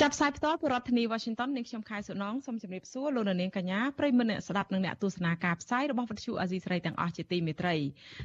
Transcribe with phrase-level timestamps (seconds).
[0.00, 7.76] ចាប់ផ្សាយផ្ទាល់ពីរដ្ឋធានី Washington នាងខ្ញុំខែសុណងសូមជម្រាបសួរលោកនាងកញ្ញាប្រិយមិត្តអ្នកស្ដាប់និងអ្នកទស្សនាការផ្សាយរបស់វិទ្យុអាស៊ីសេរីទាំងអស់ជាទីមេត្រី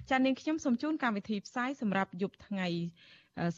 [0.09, 2.67] ចា៎នាងខ្ញុំសូមជូនកម្មវិធីផ្សាយសម្រាប់យប់ថ្ងៃ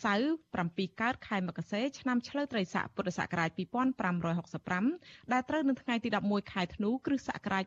[0.04, 0.30] សៅរ៍
[0.66, 3.50] 7កើតខែមករាឆ្នាំឆ្លូវត្រីស័កពុទ្ធសករាជ
[4.22, 7.66] 2565ដែលត្រូវនៅថ្ងៃទី11ខែធ្នូគ្រិស្តសករាជ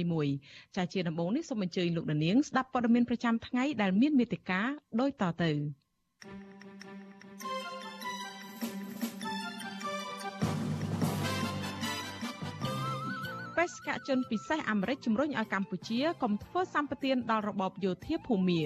[0.00, 4.60] 2021ចាជាដំបូងនេះសូមអញ្ជើញលោកនាងស្ដាប់ព័ត៌មានប្រចាំថ្ងៃដែលមានមេត្តា
[5.00, 5.52] ដូចតទៅ
[13.58, 18.62] បេសកជនពិសេសអាមេរិកជំរុញឲ្យកម្ពុជាកុំធ្វើសម្បទានដល់របបយោធាភូមា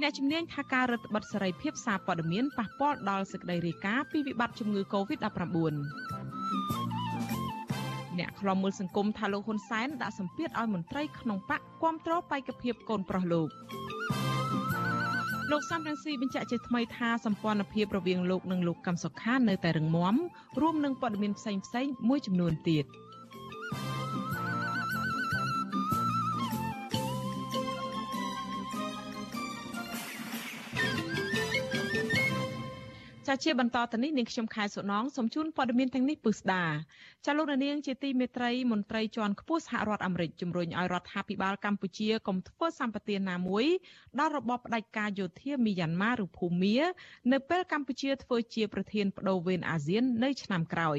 [0.00, 5.56] អ្នកជំនាញថាការរដ្ឋបတ်សេរីភាពសារព័ត៌មានប៉ះពាល់ដល់សេចក្តីរាយការណ៍ពីវិបត្តិជំងឺ Covid-19
[8.18, 13.48] អ្នកខ្លំមើលសង្គមថាលោកហ៊ុនសែនដាក់សម្ពាធឲ្យមន្ត្រីក្នុងបកគ្រប់គ្រងបេក្ខភាពកូនប្រុសលោក
[15.52, 20.14] លោកសំរងស៊ីបញ្ជាក់ជាថ្មីថាសម្ព័ន្ធភាពរវាងលោកនិងលោកកឹមសុខានៅតែរឹងមាំ
[20.60, 22.84] រួមនឹងព័ត៌មានផ្សេងៗមួយចំនួនទៀត។
[33.44, 36.64] ជាបន្តទៅនេះនាងខ្ញុំខែសុណងសូមជូនព័ត៌មានទាំងនេះពឹស្ដា
[37.26, 43.66] ចាលោកនាងជាទីមេត្រីមន្ត្រីជាន់ខ្ពស់សហរដ្ឋអាមេរិកជំរុញឲ្យរដ្ឋាភិបាលកម្ពុជាកុំធ្វើសម្បទានណាមួយ
[44.18, 46.76] ដល់របបផ្ដាច់ការយោធាមីយ៉ាន់ម៉ាឬភូមា
[47.32, 50.98] នៅពេលកម្ពុជាធ្វើជាប្រធានបដូវវេនអាស៊ាននៅឆ្នាំក្រោយ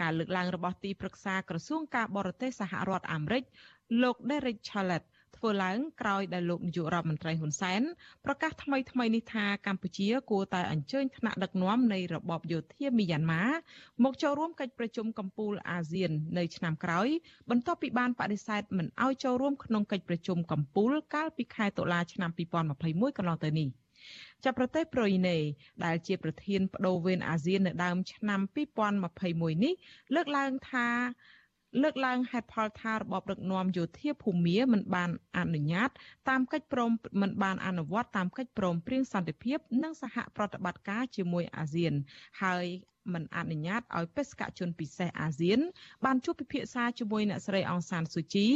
[0.00, 3.44] ការលើកឡើងរបស់ទីប្រឹក្សាក្រសួងការបរទេសសហរដ្ឋអាមេរិក
[4.02, 5.04] លោក Derek Chollet
[5.40, 7.82] ធ្វើឡើងក្រោយដែលលោកនាយករដ្ឋមន្ត្រីហ៊ុនសែន
[8.24, 13.44] ប្រកាសថ្មីថ្មីនេះថាកម្ពុជាគួរតែអញ្ជើញថ្នាក់ដឹកនាំនៃរបបយោធាមីយ៉ាន់ម៉ា
[14.04, 17.08] មកចូលរួមកិច្ចប្រជុំកំពូលអាស៊ាននៅឆ្នាំក្រោយ
[17.50, 23.68] បន្ទាប់ពីបានបដិសេធមិនឲ្យចូលរួមក្នុងកិច្ចប្រជុំកំពូលកាលពីខែតុលាឆ្នាំ2021កន្លងទៅនេះ
[24.44, 25.38] ចាប់ប្រទេសប្រូយណេ
[25.84, 28.40] ដែលជាប្រធានបដូវវេនអាស៊ាននៅដើមឆ្នាំ
[28.98, 29.74] 2021នេះ
[30.14, 30.88] លើកឡើងថា
[31.82, 35.90] លើកឡើងហេតុផលថារបបដឹកនាំយោធាភូមាមិនបានអនុញ្ញាត
[36.28, 41.94] តាមកិច្ចព្រមមិនបានអនុវត្តតាមកិច្ចព្រមព្រៀងសន្តិភាព និងសហប្រតិបត្តិការជាមួយអាស៊ាន
[42.42, 42.66] ហើយ
[43.14, 45.60] មិនអនុញ្ញាតឲ្យបេសកជនពិសេសអាស៊ាន
[46.04, 48.48] បានជួបពិភាក្សាជាមួយអ្នកស្រីអង្សានស៊ូជី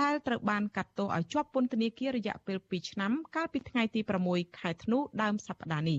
[0.00, 4.00] ដែលត្រូវបានកាត់ទោសឲ្យជាប់ពន្ធនាគាររយៈពេល2ឆ្នាំ កាលពីថ្ងៃទី
[4.30, 5.98] 6ខែធ្នូដើមសប្តាហ៍នេះ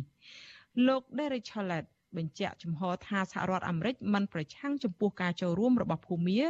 [0.88, 1.86] លោក Derek Chollet
[2.18, 6.42] បញ្ជាក់ចំហថាសហរដ្ឋអាមេរិកមិនប្រឆាំងចំពោះការចូលរួមរបស់ភូមា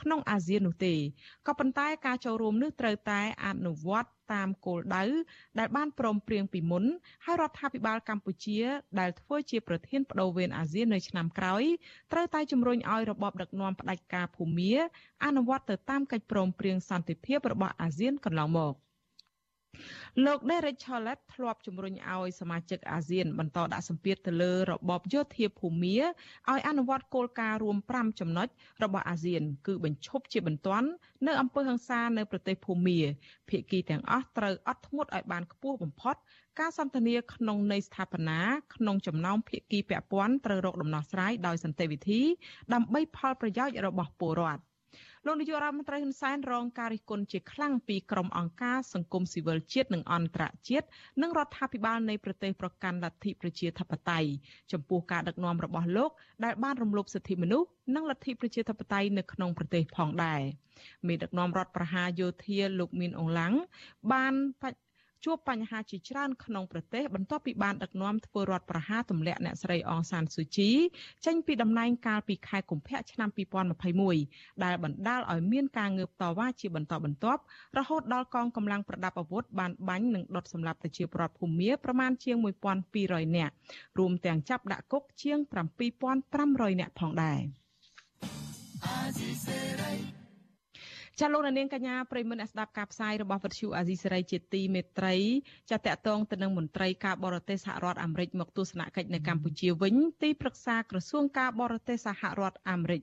[0.00, 0.94] ក្នុងអាស៊ាននោះទេ
[1.46, 5.04] ក៏ប៉ុន្តែការចូលរួមនេះត្រូវតែអនុវត្តតាមគោលដៅ
[5.58, 6.84] ដែលបានព្រមព្រៀងពីមុន
[7.24, 8.60] ហើយរដ្ឋាភិបាលកម្ពុជា
[9.00, 11.62] ដែលធ្វើជាប្រធានបដូវវេនអាស៊ាននៅឆ្នាំក្រោយ
[12.12, 14.72] ត្រូវតែជំរុញឲ្យរបបដឹកនាំផ្ដាច់ការភូមា
[15.24, 18.74] អនុវត្តទៅតាមកិច្ចព្រមព្រៀងសន្តិភាពរបស់អាស៊ានកន្លងមក។
[20.24, 28.48] លោក Derek Chollet ធ្លាប់ជំរុញឲ្យសមាជិកអាស៊ានបន្តដាក់សម្ពាធទៅលើរបបយោធាភូមាឲ្យអនុវត្តគោលការណ៍រួម5ចំណុច
[28.84, 30.88] របស់អាស៊ាន គឺបញ្ឈប់ជាបន្ទាន់
[31.26, 32.98] នៅអំពើហិង្សានៅប្រទេសភូមា
[33.48, 36.16] ភាគីទាំងអស់ត្រូវអត់ធ្មត់ឲ្យបានខ្ពស់បំផុត
[36.60, 38.40] ការសន្ទនាក្នុងនៃស្ថាបនា
[38.74, 42.20] ក្នុងចំណោមភាគីពាក់ព័ន្ធត្រូវរកដំណោះស្រាយដោយសន្តិវិធី
[42.74, 44.62] ដើម្បីផលប្រយោជន៍របស់ពលរដ្ឋ
[45.28, 50.86] លោកនាយករដ្ឋមន្ត្រីហ៊ុនសែនរងការរិះគន់ជាខ្លាំងពីក្រុមអង្គការសង្គមស៊ីវិលជាតិនិងអន្តរជាតិ
[51.22, 54.28] និងរដ្ឋាភិបាលនៃប្រទេសប្រកាន់លទ្ធិប្រជាធិបតេយ្យ
[54.72, 56.10] ចំពោះការដឹកនាំរបស់លោក
[56.44, 60.42] ដែលបានរំលោភសិទ្ធិមនុស្សនិងលទ្ធិប្រជាធិបតេយ្យនៅក្នុងប្រទេសផងដែរ
[61.06, 63.54] មេដឹកនាំរដ្ឋប្រហារយោធាលោកមីនអងឡាំង
[64.12, 64.34] បាន
[65.24, 70.70] ជួបបញ្ហាជាច្រើនក្នុងប្រទេសបន្ទាប់ពីបានដឹកនាំធ្វើរដ្ឋប្រហារទម្លាក់អ្នកស្រីអងសានស៊ូជី
[71.26, 73.28] ចេញពីតំណែងកាលពីខែកុម្ភៈឆ្នាំ
[73.96, 77.40] 2021ដែលបណ្ដាលឲ្យមានការងើបតវ៉ាជាបន្តបន្ទាប់
[77.78, 82.36] រហូតដល់កងកម្លាំងប្រដាប់អាវុធបានបាញ់និងដុតសម្លាប់ប្រជាពលរដ្ឋភូមាប្រមាណជាង
[82.86, 83.54] 1200នាក់
[83.98, 85.38] រួមទាំងចាប់ដាក់គុកជាង
[86.14, 87.40] 7500នាក់ផងដែរ
[91.20, 95.14] ចាលោកនាងកញ្ញាប្រិមមអ្នកស្ដាប់ការផ្សាយរបស់វិទ្យុអាស៊ីសេរីជាទីមេត្រី
[95.70, 103.02] ចាតកតងទៅនឹងមន្ត្រីការបរទេសសហរដ្ឋអាមេរិកមកទស្សនកិច្ចនៅកម្ពុជាវិញទីប្រឹក្សាក្រសួងការបរទេសសហរដ្ឋអាមេរិក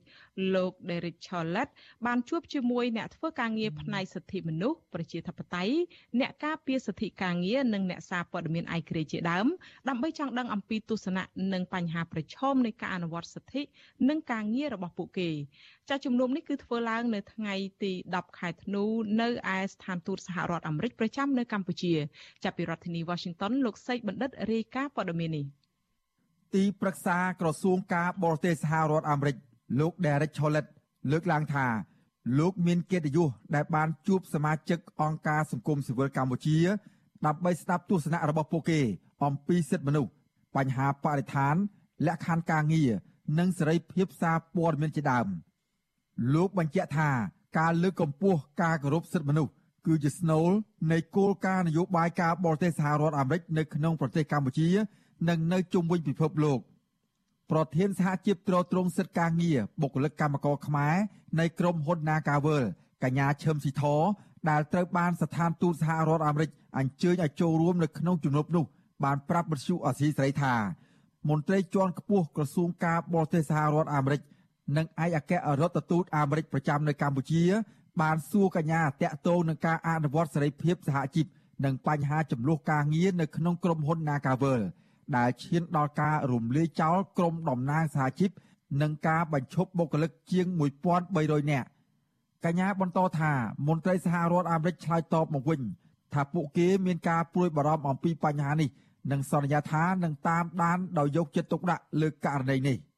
[0.54, 1.70] លោក Derek Chollet
[2.06, 5.76] បានជួបជាមួយអ្នកធ្វើការងារផ្នែកសិទ្ធិមនុស្សប្រជាធិបតេយ្យ
[6.20, 9.48] អ្នកការពារសិទ្ធិការងារនិងអ្នកសារព័ត៌មានឯករាជ្យជាដើម
[9.90, 11.24] ដើម្បីចង់ដឹងអំពីទស្សនៈ
[11.54, 13.62] និងបញ្ហាប្រឈមនៃការអនុវត្តសិទ្ធិ
[14.10, 15.30] និងការងាររបស់ពួកគេ
[15.90, 18.84] ចាជំនុំនេះគឺធ្វើឡើងនៅថ្ងៃទី10ខែធ្នូ
[19.22, 21.94] នៅឯស្ថានទូតសហរដ្ឋអាមេរិកប្រចាំនៅកម្ពុជា
[22.44, 25.46] ចាប់ពីរដ្ឋធានី Washington លោកសេកបណ្ឌិតរាយការណ៍ព័ត៌មាននេះ
[26.56, 29.36] ទីប្រឹក្សាក្រសួងការបរទេសសហរដ្ឋអាមេរិក
[29.80, 30.66] លោក Derek Chollet
[31.12, 31.68] លើកឡើងថា
[32.40, 36.58] លោកមានកិត្តិយសដែលបានជួបសមាជិកអង្គការសង្គមស៊ីវិលកម្ពុជា
[37.26, 38.80] ដើម្បីស្ដាប់ទស្សនៈរបស់ពួកគេ
[39.24, 40.12] អំពីសិទ្ធិមនុស្ស
[40.56, 41.56] បញ្ហាបរិស្ថាន
[42.08, 42.92] លក្ខខណ្ឌការងារ
[43.40, 45.28] និងសេរីភាពសារព័ត៌មានជាដើម
[46.34, 47.10] លោកបញ្ជាក់ថា
[47.60, 49.52] ការលើកកម្ពស់ការគោរពសិទ្ធិមនុស្ស
[49.86, 50.50] គឺជាស្នូល
[50.92, 54.70] នៃគោលការណ៍នយោបាយការបរទេសសហរដ្ឋអាមេរិកនៅក្នុងប្រទេសកម្ពុជា
[55.30, 56.60] និងនៅជុំវិញពិភពលោក
[57.52, 60.96] ប្រធានសហជីពត្រួតត្រងសិទ្ធិការងារបុគ្គលិកកម្មករខ្មែរ
[61.40, 62.64] នៃក្រុមហ៊ុន Nagavel
[63.04, 63.84] កញ្ញាឈឹមស៊ីធ
[64.50, 68.66] ដែលត្រូវបានស្ថានទូតសហរដ្ឋអាមេរិកអញ្ជើញឲ្យចូលរួមនៅក្នុងជំនួបនោះ
[69.04, 70.54] បានប្រាប់បទសុអសីស្រីថា
[71.30, 74.22] មន្ត្រីជាន់ខ្ពស់ក្រសួងការបរទេសសហរដ្ឋអាមេរិក
[74.78, 77.44] និងឯកអគ្គរដ្ឋទូតអាមេរិកប្រចាំនៅកម្ពុជា
[78.02, 81.26] បានសួរកញ្ញាតាក់ទងនឹងការអនុវត្តសេរីភាពសហជីព
[81.66, 84.62] និងបញ្ហាចំនួនការងារនៅក្នុងក្រុមហ៊ុន Nagavel
[85.18, 88.32] ដែលឈានដល់ការរំលាយចោលក្រុមតំណាងសហជីព
[88.82, 90.46] និងការបញ្ឈប់បុគ្គលិកជាង
[91.00, 91.68] 1300នាក់
[92.46, 93.32] កញ្ញាបន្តថា
[93.68, 95.62] មន្ត្រីសហរដ្ឋអាមេរិកឆ្លើយតបមកវិញ
[96.14, 98.70] ថាពួកគេមានការព្រួយបារម្ភអំពីបញ្ហានេះ
[99.12, 102.78] និងសន្យាថានឹងតាមដានដោយយកចិត្តទុកដាក់លើករណីនេះ។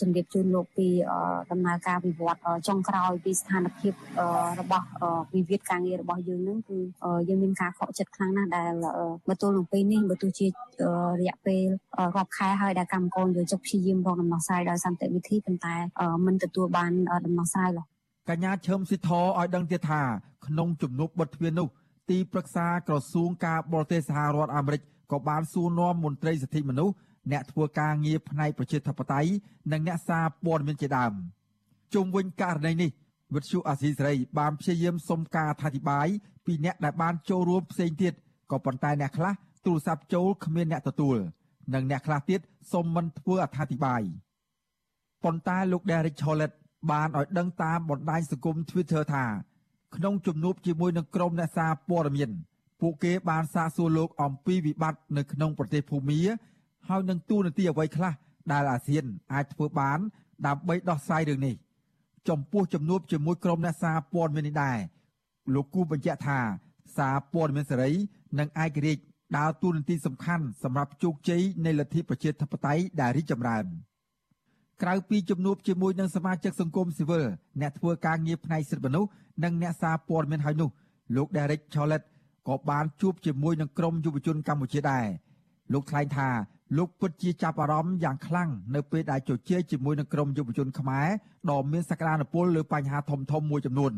[0.00, 0.88] ជំរាបជូនលោកពី
[1.50, 3.92] ដំណើរការវិវត្តចុងក្រោយពីស្ថានភាព
[4.60, 4.86] របស់
[5.34, 6.78] វិវាទការងាររបស់យើងនឹងគឺ
[7.28, 8.72] យើងមានការខកចិត្តខ្លាំងណាស់ដែល
[9.28, 10.46] មកទល់នឹងពេលនេះបើទោះជា
[11.20, 11.62] រយៈពេល
[12.16, 15.74] រាប់ខែហើយដែលកម្មករយកចុកព្យាយាមរកដំណោះស្រាយដោយសន្តិវិធីប៉ុន្តែ
[16.26, 16.92] មិនទទួលបាន
[17.26, 17.86] ដំណោះស្រាយឡើយ
[18.30, 20.02] កញ្ញាឈឹមស៊ីធឲ្យដឹងទៀតថា
[20.46, 21.68] ក្នុងជំនួបបិទទ្វារនោះ
[22.10, 24.80] ទីប្រឹក្សាក្រសួងការបរទេសសហរដ្ឋអាមេរិក
[25.12, 26.94] ក៏បានសួរនាំមន្ត្រីសិទ្ធិមនុស្ស
[27.32, 29.30] អ្នកធ្វើការងារផ្នែកប្រជាធិបតេយ្យ
[29.72, 31.12] និងអ្នកសារព័ត៌មានជាដើម
[31.94, 32.90] ជុំវិញករណីនេះ
[33.34, 36.08] វិទ្យុអាស៊ីសេរីបានព្យាយាមសុំការអធិប្បាយ
[36.46, 38.14] ពីអ្នកដែលបានចូលរួមផ្សេងទៀត
[38.50, 39.32] ក៏ប៉ុន្តែអ្នកខ្លះ
[39.66, 41.16] ទូរស័ព្ទចូលគ្មានអ្នកទទួល
[41.74, 42.40] និងអ្នកខ្លះទៀត
[42.72, 44.02] សុំមិនធ្វើអធិប្បាយ
[45.24, 46.52] ប៉ុន្តែលោក Derek Chollet
[46.90, 49.24] បានឲ្យដឹងតាមបណ្ដាញសង្គម Twitter ថា
[49.96, 52.30] ក្នុងជំនួបជាមួយនឹងក្រុមអ្នកសារព័ត៌មាន
[52.80, 56.20] ពួកគេបានសាកសួរលោកអំពីវិបត្តិនៅក្នុងប្រទេសភូមា
[56.88, 58.12] ហើយនឹងទូនាទីអ្វីខ្លះ
[58.52, 59.98] ដែលអាស៊ានអាចធ្វើបាន
[60.46, 61.54] ដើម្បីដោះស្រាយរឿងនេះ
[62.28, 64.78] ចំពោះជំនួបជាមួយក្រុមអ្នកសារព័ត៌មាននេះដែរ
[65.54, 66.38] លោកគូបញ្ជាក់ថា
[66.96, 67.90] សារព័ត៌មានសេរី
[68.38, 69.02] និងឯករាជ្យ
[69.36, 73.64] ដើរតួនាទីសំខាន់សម្រាប់ជោគជ័យនៃលទ្ធិប្រជាធិបតេយ្យដែលរីកចម្រើន
[74.82, 77.24] ក្រៅពីជំនួបជាមួយនឹងសមាជិកសង្គមស៊ីវិល
[77.60, 79.10] អ្នកធ្វើការងារផ្នែកសិទ្ធិមនុស្ស
[79.44, 80.70] និងអ្នកសារព័ត៌មានហើយនោះ
[81.16, 82.02] លោក Derek Chollet
[82.48, 85.06] ក៏បានជួបជាមួយនឹងក្រុមយុវជនកម្ពុជាដែរ
[85.72, 86.28] លោកថ្លែងថា
[86.76, 91.08] លោកពិតជាចាប់អារម្មណ៍យ៉ាងខ្លាំងនៅពេលដែលជជែកជាមួយនឹងក្រុមយុវជនខ្មែរ
[91.50, 93.92] ដ៏មានសក្តានុពលលើបញ្ហាធំធំមួយចំនួន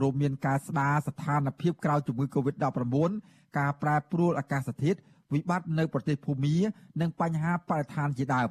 [0.00, 3.10] រួមមានការស្ដារស្ថានភាពក្រោយជំងឺ Covid-19
[3.58, 4.98] ការប្រែប្រួលអាកាសធាតុ
[5.34, 6.56] វិបត្តិនៅប្រទេសភូមា
[7.00, 8.50] និងបញ្ហាបរិស្ថានជាដើម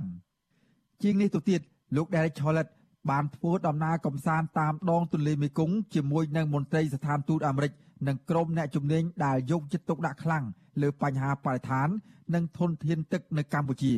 [1.03, 1.61] ជាងនេះទៅទៀត
[1.95, 2.67] លោក Derek Chollet
[3.09, 7.71] បានធ្វើដំណើរកំសាន្តតាមដងទន្លេមេគង្គជាមួយនឹងមន្ត្រីស្ថានទូតអាមេរិក
[8.07, 10.43] និងក្រុមអ្នកជំនាញដែលយកចិត្តទុកដាក់ខ្លាំង
[10.81, 11.87] លើបញ្ហាបរិស្ថាន
[12.35, 13.93] និងធនធានទឹកនៅកម្ពុជា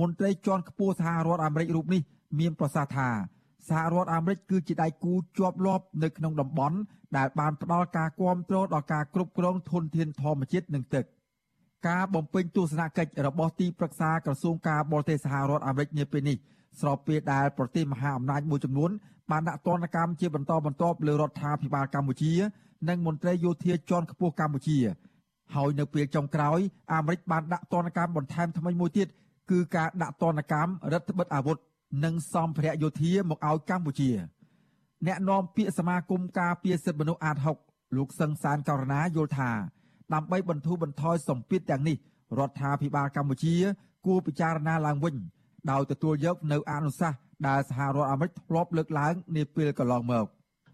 [0.00, 2.02] មន្ត្រីជាន់ខ្ពស់សហរដ្ឋអាមេរិករូបនេះ
[2.38, 3.08] មានប្រសាសន៍ថា
[3.68, 6.76] សហរដ្ឋអាមេរិកគឺជាដៃគូជាប់លាប់នៅក្នុងតំបន់
[7.16, 11.04] ដែលបានផ្ដល់ការគ្រប់គ្រងដល់ការគ្រប់គ្រងធនធានធម្មជាតិនិងទឹក
[11.88, 16.36] ការបំពេញទស្សនកិច្ចរបស់ទីប្រឹក្សាក្រសួងការបរទេសសហរដ្ឋអាមេរិកនាពេលនេះ
[16.80, 18.90] ស្របពេលដែលប្រទេសមហាអំណាចមួយចំនួន
[19.30, 22.32] បានដាក់ទណ្ឌកម្មជាបន្តបន្ទាប់លើរដ្ឋាភិបាលកម្ពុជា
[22.88, 24.78] និងមន្ត្រីយោធាជាន់ខ្ពស់កម្ពុជា
[25.54, 26.58] ហើយនៅពេលចុងក្រោយ
[26.92, 29.08] អាមេរិកបានដាក់ទណ្ឌកម្មបន្ថែមថ្មីមួយទៀត
[29.50, 31.56] គឺការដាក់ទណ្ឌកម្មរដ្ឋបិទអាវុធ
[32.04, 34.10] និងសម្ភារៈយោធាមកឲ្យកម្ពុជា
[35.06, 39.50] អ្នកនាំពាក្យសមាគមការពារសិទ្ធិមនុស្សអាត6លោកសឹងសានករណាយល់ថា
[40.14, 41.96] ដើម្បីបន្ធូរបន្ថយសម្ពាធទាំងនេះ
[42.38, 43.54] រដ្ឋាភិបាលកម្ពុជា
[44.06, 45.14] គួរពិចារណាឡើងវិញ
[45.70, 47.18] ដោយទទួលយកនៅអនុសាសន៍
[47.48, 50.26] ដែលសហរដ្ឋអាមេរិកធ្លាប់លើកឡើងនាពេលកន្លងមក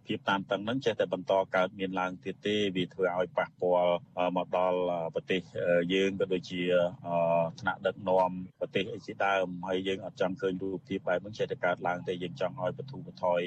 [0.06, 3.94] ភាពតានតឹងហ្នឹងចេះតែបន្តកើតមានឡើងទៀតទេវាធ្វើឲ្យប៉ះពាល់
[4.36, 4.78] មកដល់
[5.14, 5.40] ប្រទេស
[5.94, 6.62] យើងក៏ដូចជា
[7.60, 8.30] ថ្នាក់ដឹកនាំ
[8.60, 13.40] ប្រទេសអីជាដើមហើយយើងអត់ចង់ឃើញរូបភាពបែបហ្នឹងចេះតែកើតឡើងទេយើងចង់ឲ្យបទុបថយ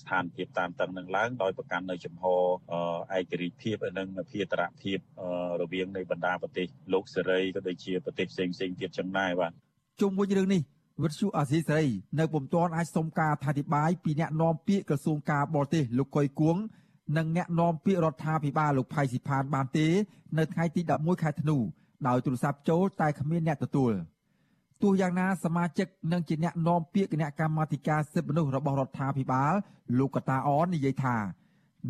[0.00, 4.98] ស្ថានភាពតានតឹងនឹងឡើងដោយប្រកាន់នៅចំហឯករាជ្យភាពនិងភាតរភាព
[5.60, 9.52] រវាងនៃបណ្ដាប្រទេសលោកសេរីក៏ដូចជាប្រទេសផ្សេងផ្សេងទៀតចឹងដែរបាទ
[10.00, 10.62] ជុំវិញរឿងនេះ
[11.02, 11.88] វិទ្យុអាស៊ីសេរី
[12.18, 16.56] នៅពុំទាន់អាចសុំការអធិប្បាយពីអ្នកនាំពាក្យក្រសួងការបរទេសលោកកុយគួង
[17.16, 19.86] និងអ្នកនាំពាក្យរដ្ឋាភិបាលលោកផៃស៊ីផានបានទេ
[20.38, 21.56] នៅថ្ងៃទី11ខែធ្នូ
[22.06, 23.92] ដោយទូរស័ព្ទចូលតែគ្មានអ្នកទទួល
[24.82, 29.52] ទោះយ៉ាងណាសមាជិកនិងជាអ្នកនាំពាក្យគណៈកម្មាធិការសិទ្ធិមនុស្សរបស់រដ្ឋាភិបាល
[29.98, 31.16] លោកកតាអននិយាយថា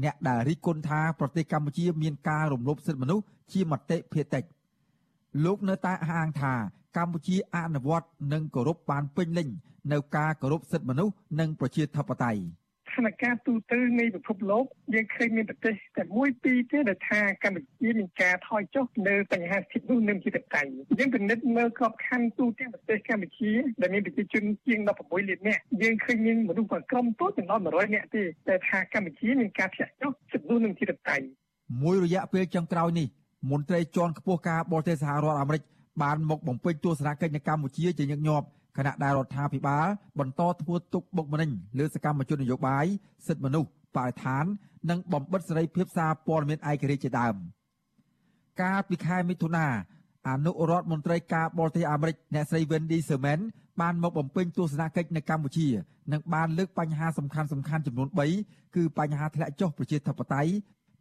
[0.02, 4.44] អ្នកដែលរិះគន់ថាប្រទេសកម្ពុជាមានការរំលោភសិទ្ធិមនុស្សជាមតិភាគតិច
[5.44, 6.54] លោកនៅតែអះអាងថា
[6.96, 9.48] កម្ពុជាអនុវត្តនិងគោរពបានពេញលេញ
[9.92, 12.42] នៅការគោរពសិទ្ធិមនុស្សនិងប្រជាធិបតេយ្យ
[12.88, 14.64] ស្ថានភាពទូទៅនៃពិភពលោក
[14.94, 20.62] យើងឃើញមានប្រទេសតែមួយពីរទេដែលថាកម្ពុជាមានការថយចុះនៅបញ្ហាសិទ្ធិនោះនិងជាតិតៃ
[20.98, 23.52] យើងពិនិត្យមើលក្របខ័ណ្ឌទូទាំងប្រទេសកម្ពុជា
[23.82, 31.16] ដែលមានប្រជាជនជាង16លាននាក់យើងឃើញមានមនុស្សក្រុមតូចចន្លោះ100នាក់ទេតែថាកម្ពុជាមានការធ្លាក់ចុះសិទ្ធិនោះនិងជាតិតៃ
[31.82, 33.06] មួយរយៈពេលចុងក្រោយនេះ
[33.50, 35.62] មន្ត្រីជាន់ខ្ពស់ការបរទេសសហរដ្ឋអាមេរិក
[36.02, 39.86] បានមកបំពេញទស្សនកិច្ចនៅកម្ពុជាជាញឹកញាប់គណៈដែលរដ្ឋាភិបាល
[40.18, 42.86] បន្តធ្វើទុកបុកម្នេញលើសកម្មជននយោបាយ
[43.26, 44.44] សិទ្ធិមនុស្សបរិស្ថាន
[44.90, 47.34] និងបំបិតសេរីភាពសារព័ត៌មានឯករាជ្យជាដើម
[48.60, 49.66] កាលពីខែមិថុនា
[50.28, 53.40] អនុរដ្ឋមន្ត្រីការបរទេសអាមេរិកអ្នកស្រី Wendy Sherman
[53.80, 55.68] បានមកបំពេញទស្សនកិច្ចនៅកម្ពុជា
[56.12, 58.08] និងបានលើកបញ្ហាសំខាន់សំខាន់ចំនួន
[58.42, 60.50] 3គឺបញ្ហាធ្លាក់ចុះប្រជាធិបតេយ្យ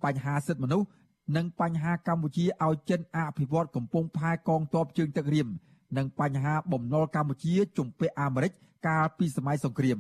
[0.06, 0.88] បញ្ហាសិទ្ធិមនុស្ស
[1.36, 5.48] និងបញ្ហាកម្ពុជាឲ្យចិនអភិវឌ្ឍកំពង់ផែកងទ័ពជើងទឹករៀម
[5.98, 8.52] និងបញ្ហាបំណុលកម្ពុជាជំពាក់អាមេរិក
[8.88, 10.00] កាលពីសម័យសង្គ្រាម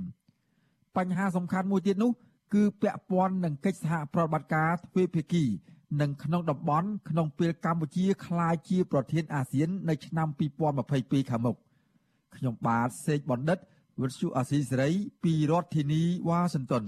[0.97, 2.11] បញ្ហាសំខាន់មួយទៀតនោះ
[2.53, 5.43] គឺពាក់ព័ន្ធនឹងកិច្ចសហប្រតិបត្តិការទ្វេភាគី
[6.01, 10.27] និងក្នុងតំបន់ក្នុងពេលកម្ពុជាក្លាយជាប្រធានអាស៊ាន នៅឆ្នាំ
[10.79, 11.55] 2022ខាងមុខ
[12.35, 13.59] ខ្ញុំបាទសេកបណ្ឌិត
[14.01, 14.89] វិទ្យុអាស៊ីសេរី
[15.23, 16.83] ពីរដ្ឋធានីវ៉ាស៊ីនតោន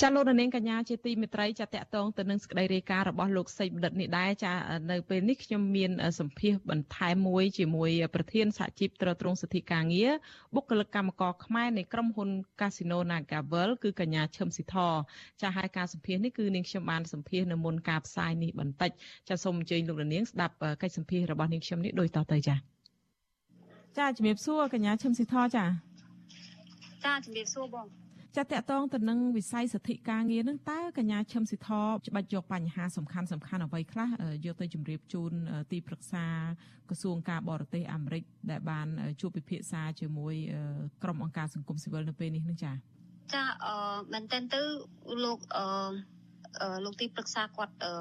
[0.00, 4.52] ចាលោកនាងកញ្ញាជាទីមេត្រីចាតកតងទៅនឹងសេចក្តីរាយការណ៍របស់លោកសេចបណ្ឌិតនេះដែរចា
[4.90, 10.12] នៅពេលនេះខ្ញុំមានសម្ភាសបន្ថែមមួយជាមួយប្រធានសហជីពត្រួតត្រងសិទ្ធិការងារ
[10.54, 14.76] បុគ្គលិកកម្មករខ្មែរនៃក្រុមហ៊ុន Casino Nagavel គឺកញ្ញាឈឹមស៊ីធ
[15.42, 18.90] ចាហើយការសម្ភាសនេះគឺនាងខ្ញុំបានសម្ភាសនៅមុនការផ្សាយនេះបន្តិច
[19.28, 22.56] ចាសូមអញ្ជើញលោកនាងស្ដាប់កិច្ចសម្ភាសរបស់នាងខ្ញុំនេះដូចតទៅចា
[23.98, 25.64] ចាជំរាបសួរកញ្ញាឈឹមស៊ីធចា
[27.04, 27.86] ចាជំរាបសួរបង
[28.38, 31.70] ចាតកតងទៅនឹងវិស័យសិទ្ធិការងារនឹងតើកញ្ញាឈឹមសិទ្ធ
[32.08, 34.08] ច្បាច់យកបញ្ហាសំខាន់សំខាន់អ្វីខ្លះ
[34.46, 35.32] យកទៅជម្រាបជូន
[35.72, 36.24] ទីប្រឹក្សា
[36.88, 38.86] ក្រសួងការបរទេសអាមេរិកដែលបាន
[39.20, 40.34] ជួបពិភាក្សាជាមួយ
[41.02, 42.72] ក្រុមអង្គការសង្គមស៊ីវិលនៅពេលនេះនឹងចា
[43.34, 43.74] ចាអឺ
[44.12, 44.60] មែនតើទៅ
[45.24, 47.92] លោកអឺលោកទីប្រឹក្សាគាត់អឺ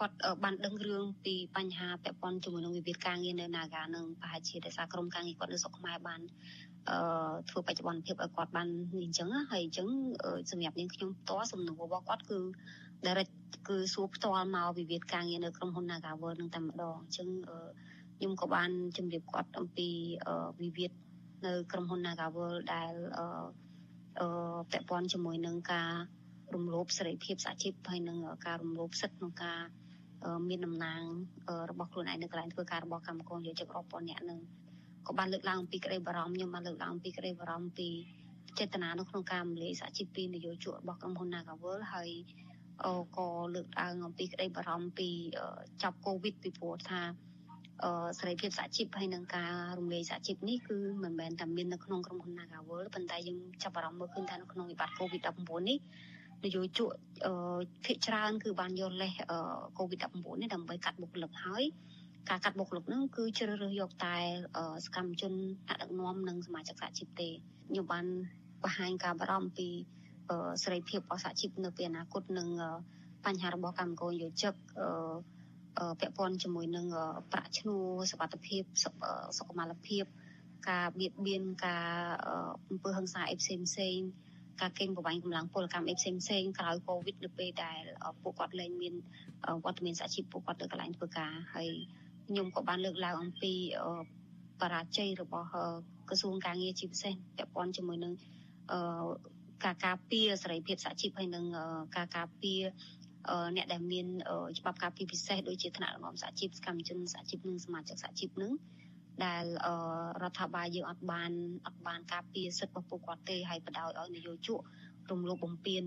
[0.00, 6.20] គាត់បានដឹងរឿងពីបញ្ហាពាក់ព័ន្ធជាមួយនឹងវិវាទការងារនៅ Naga នឹងប្រហែលជាដោយសារក្រុមការងារគាត់នៅស្រុកខ្មែរបាន
[6.88, 6.96] អឺ
[7.50, 8.68] ធ្វើបច្ចុប្បន្នភាពឲ្យគាត់បាន
[9.04, 9.88] អញ្ចឹងហើយអញ្ចឹង
[10.50, 12.38] សម្រាប់នាងខ្ញុំផ្ទាល់សំណួររបស់គាត់គឺ
[13.06, 13.34] direct
[13.68, 17.28] គឺសួរផ្ទាល់មកវិវាទការងារនៅក្រុមហ៊ុន Nagaworld នឹងតែម្ដងអញ្ចឹង
[18.16, 19.88] ខ្ញុំក៏បានជម្រាបគាត់អំពី
[20.60, 20.92] វិវាទ
[21.46, 24.26] នៅក្រុមហ៊ុន Nagaworld ដែលអឺ
[24.70, 25.90] ពាក់ព័ន្ធជាមួយនឹងការ
[26.54, 29.60] រំលោភសេរីភាពសហជីពហើយនឹងការរំលោភសិទ្ធិក្នុងការ
[30.48, 31.02] មានតំណែង
[31.70, 34.40] របស់ខ្លួនឯងនៅកន្លែងធ្វើការរបស់កម្មករយោជករាប់ពាន់នាក់នឹង
[35.06, 37.88] ក៏បានលើកឡើងអំពីក្តីបារម្ភខ្ញុំបានលើកឡើងអំពីក្តីបារម្ភពី
[38.58, 42.10] ចេតនានៅក្នុងការរំលាយសហជីពពីនយោជករបស់ក្រុមហ៊ុន Nagawal ហើយ
[43.16, 45.08] ក៏លើកឡើងអំពីក្តីបារម្ភពី
[45.82, 47.00] ចាប់កូវីដពីព្រោះថា
[47.84, 55.78] អឺសេរីភាពសហជីពហើយនឹងការរំលាយសហជីពនេះគឺមិនមែនតែមាននៅក្នុងក្រុមហ៊ុន Nagawal ប៉ុន្តែយើងចាប់អារម្មណ៍មើលឃើញថានៅក្នុងវិបត្តិ COVID-19 នេះ
[56.44, 56.90] នយោជក
[57.84, 59.12] ភាគច្រើនគឺបានយកលេស
[59.78, 61.64] COVID-19 នេះដើម្បីកាត់បុគ្គលិកហើយ
[62.28, 64.16] ការកាត់បុគ្គលិកហ្នឹងគឺជ្រើសរើសយកតែ
[64.84, 65.32] សកម្មជន
[65.66, 67.28] ថ្នាក់ដឹកនាំនិងសមាជិកសហជីពទេ
[67.68, 68.06] ខ្ញុំបាន
[68.62, 69.68] បង្ហាញការបារម្ភពី
[70.62, 72.48] សេរីភាពរបស់សហជីពនៅពេលអនាគតនិង
[73.26, 74.54] បញ្ហារបស់កម្មករយោជិក
[76.00, 76.86] ពាក់ព័ន្ធជាមួយនឹង
[77.32, 78.62] ប្រាក់ឈ្នួលសុខភាព
[79.38, 80.04] សុខុមាលភាព
[80.68, 81.88] ការបៀតបៀនការ
[82.68, 83.98] អំពើហិង្សាអីផ្សេងផ្សេង
[84.60, 87.82] ការកេងប្រវ័ញ្ចកម្លាំងពលកម្មអីផ្សេងផ្សេងក្រោយកូវីដនៅពេលដែល
[88.22, 88.94] ពួកគាត់លែងមាន
[89.64, 91.70] វត្តមានសហជីពពួកគាត់នៅកន្លែងធ្វើការហើយ
[92.30, 93.52] ខ្ញុំក៏បានលើកឡើងអំពី
[94.60, 95.48] បរាជ័យរបស់
[96.08, 98.12] ក្រសួងការងារជាពិសេសពាក់ព័ន្ធជាមួយនឹង
[99.64, 101.44] ការការពារសេរីភាពសហជីពហើយនឹង
[101.96, 102.60] ការការពារ
[103.56, 104.06] អ្នកដែលមាន
[104.58, 108.52] ច្បាប់ការពារពិសេសដូចជាថ្នាក់ដឹកនាំសហជីពសកម្មជនសហជីពនិងសមាជិកសហជីពនឹង
[109.24, 109.44] ដែល
[110.22, 111.30] រដ្ឋាភិបាលយើងអត់បាន
[111.66, 114.60] អត់បានការពារសិទ្ធិរបស់ពួកគាត់ទេហើយបដោយឲ្យនយោជក
[115.10, 115.84] រំលោភបំពាន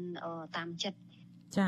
[0.57, 0.99] តាមចិត្ត
[1.57, 1.67] ចា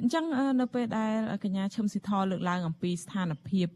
[0.00, 0.24] អញ្ចឹង
[0.60, 1.12] នៅពេលដែល
[1.44, 3.68] កញ្ញាឈឹមស៊ីធលើកឡើងអំពីស្ថានភាព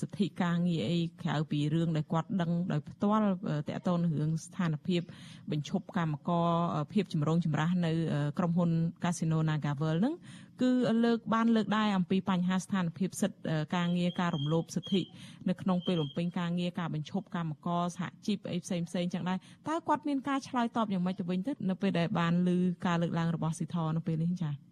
[0.00, 3.24] សិទ្ធិការងារអីក្រៅពីរឿងដែលគាត់ដឹងដោយផ្ទាល់
[3.68, 5.02] តកតនរឿងស្ថានភាព
[5.50, 6.50] បញ្ឈប់កម្មករ
[6.92, 7.92] ភាពចម្រូងចម្រាសនៅ
[8.38, 8.70] ក្រុមហ៊ុន
[9.02, 10.14] Casino Nagavel ហ្នឹង
[10.62, 10.70] គឺ
[11.04, 13.38] លើកបានលើកដែរអំពីបញ្ហាស្ថានភាពសិទ្ធិ
[13.76, 15.02] ការងារការរំលោភសិទ្ធិ
[15.48, 19.38] នៅក្នុងពេលបំពេញការងារការបញ្ឈប់កម្មករសហជីពអីផ្សេងផ្សេងចឹងដែរ
[19.68, 24.69] តើគាត់មានការឆ្លើយតបយ៉ាងម៉េចទៅវិញទៅនៅពេលដែលបានលើការលើកឡើងរបស់ស៊ីធនៅពេលនេះចា៎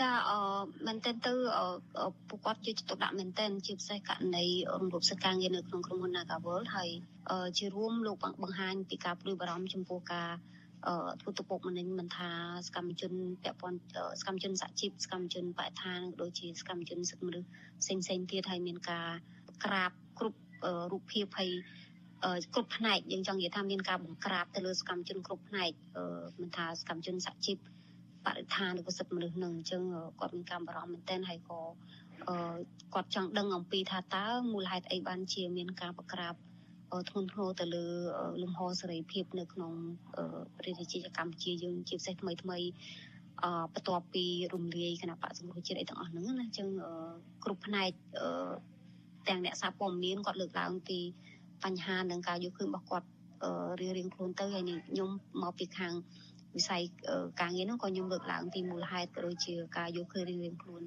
[0.00, 0.38] ចាអឺ
[0.86, 1.32] មែនតើទៅ
[2.28, 6.90] ពួកគាត់ជាទុកដាក់មែនតើជាពិសេសករណីរំលោភសិទ្ធិការងារនៅក្នុងក្រុមហ៊ុន Nagawal ហើយ
[7.58, 10.30] ជារួមលោកបង្ហាញពីការព្រួយបារម្ភចំពោះការ
[10.86, 12.30] អឺធ្វើទុកបុកម្នេញមិនថា
[12.66, 13.80] សកម្មជនពាក់ព័ន្ធ
[14.20, 17.48] សកម្មជនសហជីពសកម្មជនបរិស្ថានដូចជាសកម្មជនសិទ្ធិមនុស្ស
[17.80, 19.08] ផ្សេងផ្សេងទៀតហើយមានការ
[19.64, 20.40] ក្រាបគ្រប់
[20.92, 21.50] រូបភាពហើយ
[22.54, 25.70] គ្រប់ផ្នែកយើងចង់និយាយថាមានការបង្ក្រាបទៅលើសកម្មជនគ្រប់ផ្នែក
[26.40, 27.56] មិនថាសកម្មជនសហជីព
[28.26, 29.82] បរិស្ថានឬក៏សិទ្ធិមនុស្សនឹងអញ្ចឹង
[30.20, 31.60] គាត់មានការបារម្ភមែនទែនហើយក៏
[32.94, 36.34] គាត់ចង់ដឹងអំពីថាតើមូលហេតុអីបានជាមានការបង្ក្រាប
[37.10, 37.84] ធ្ងន់ធ្ងរទៅលើ
[38.42, 39.72] លំហសេរីភាពនៅក្នុង
[40.56, 42.58] ប្រទេសជាតិកម្ពុជាយើងជាពិសេសថ្មីថ្មី
[43.42, 46.68] អបន្ទាប់ពីរំលាយគណៈបកសង្គ្រោះជាតិអីទាំងអស់ហ្នឹងណាអញ្ចឹង
[47.44, 47.90] គ្រប់ផ្នែក
[49.28, 50.98] ទាំងអ្នកសារព័ត៌មានគាត់លើកឡើងពី
[51.64, 53.08] បញ្ហានឹងការយកឃើញរបស់គាត់
[53.80, 55.10] រៀងរៀងខ្លួនទៅហើយខ្ញុំ
[55.42, 55.92] មកពីខាង
[56.56, 56.82] វិស័យ
[57.40, 60.82] ការងារនោះក៏ខ្ញុំលើកឡើងពីមូលហេតុក៏ដូចជាការយកឃើញរៀងៗខ្លួន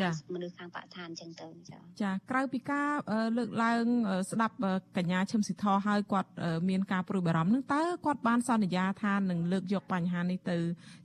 [0.00, 2.90] ចាមនុស្សខាងបរិស្ថានអញ្ចឹងទៅចាចាក្រៅពីការ
[3.36, 3.84] លើកឡើង
[4.30, 4.56] ស្ដាប់
[4.96, 6.30] កញ្ញាឈឹមស៊ីធហើយគាត់
[6.68, 10.56] មានការព្រួយបារម្ភនឹងតើគាត់បានសន្យាថានឹងលើកយកបញ្ហានេះទៅ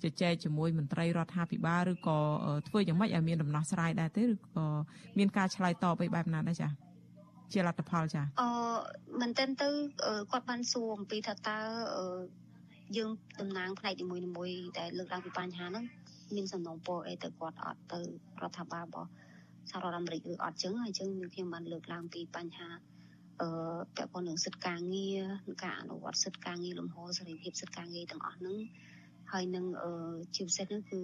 [0.03, 2.17] ជជែកជាមួយមន្ត្រីរដ្ឋាភិបាលឬក៏
[2.67, 4.65] ធ្វើយ៉ាងម៉េចឲ្យមានដំណោះស្រាយដែរទេឬក៏
[5.17, 6.69] មានការឆ្លើយតបឯបែបណាដែរចា
[7.53, 8.49] ជាលទ្ធផលចាអឺ
[9.21, 9.69] មែនតើទៅ
[10.31, 11.57] គាត់បានសួរអំពីថាតើ
[12.97, 14.05] យើងតំណាងផ្នែកនី
[14.37, 15.85] មួយៗដែលលើកឡើងពីបញ្ហាហ្នឹង
[16.35, 17.99] មានសំណងពរអីទៅគាត់អត់ទៅ
[18.41, 19.09] រដ្ឋាភិបាលរបស់
[19.69, 22.69] សហរដ្ឋអាមេរិកឬអត់ចឹងហើយចឹងខ្ញុំបានលើកឡើងពីបញ្ហា
[23.41, 23.49] អឺ
[23.95, 25.21] ពាក់ព័ន្ធនឹងសិទ្ធិការងារ
[25.63, 28.57] ការអនុវត្តសិទ្ធិការងារលំហសេរីភាពសិទ្ធិការងារទាំងអស់ហ្នឹង
[29.31, 30.99] ហើយនឹងអឺជាពិសេសហ្នឹងគឺ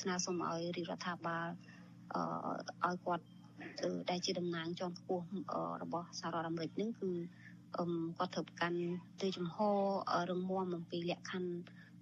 [0.00, 1.48] ស្នើសុំឲ្យរាជរដ្ឋាភិបាល
[2.14, 3.24] អឺឲ្យគាត់
[4.10, 5.24] ដែលជាតំណាងជាន់ខ្ពស់
[5.82, 7.10] របស់សហរដ្ឋអាមេរិកហ្នឹងគឺ
[8.18, 8.78] គាត់ត្រូវប្រកាន់
[9.22, 9.56] ទៅចំហ
[10.30, 11.52] រឹងមាំអំពីលក្ខខណ្ឌ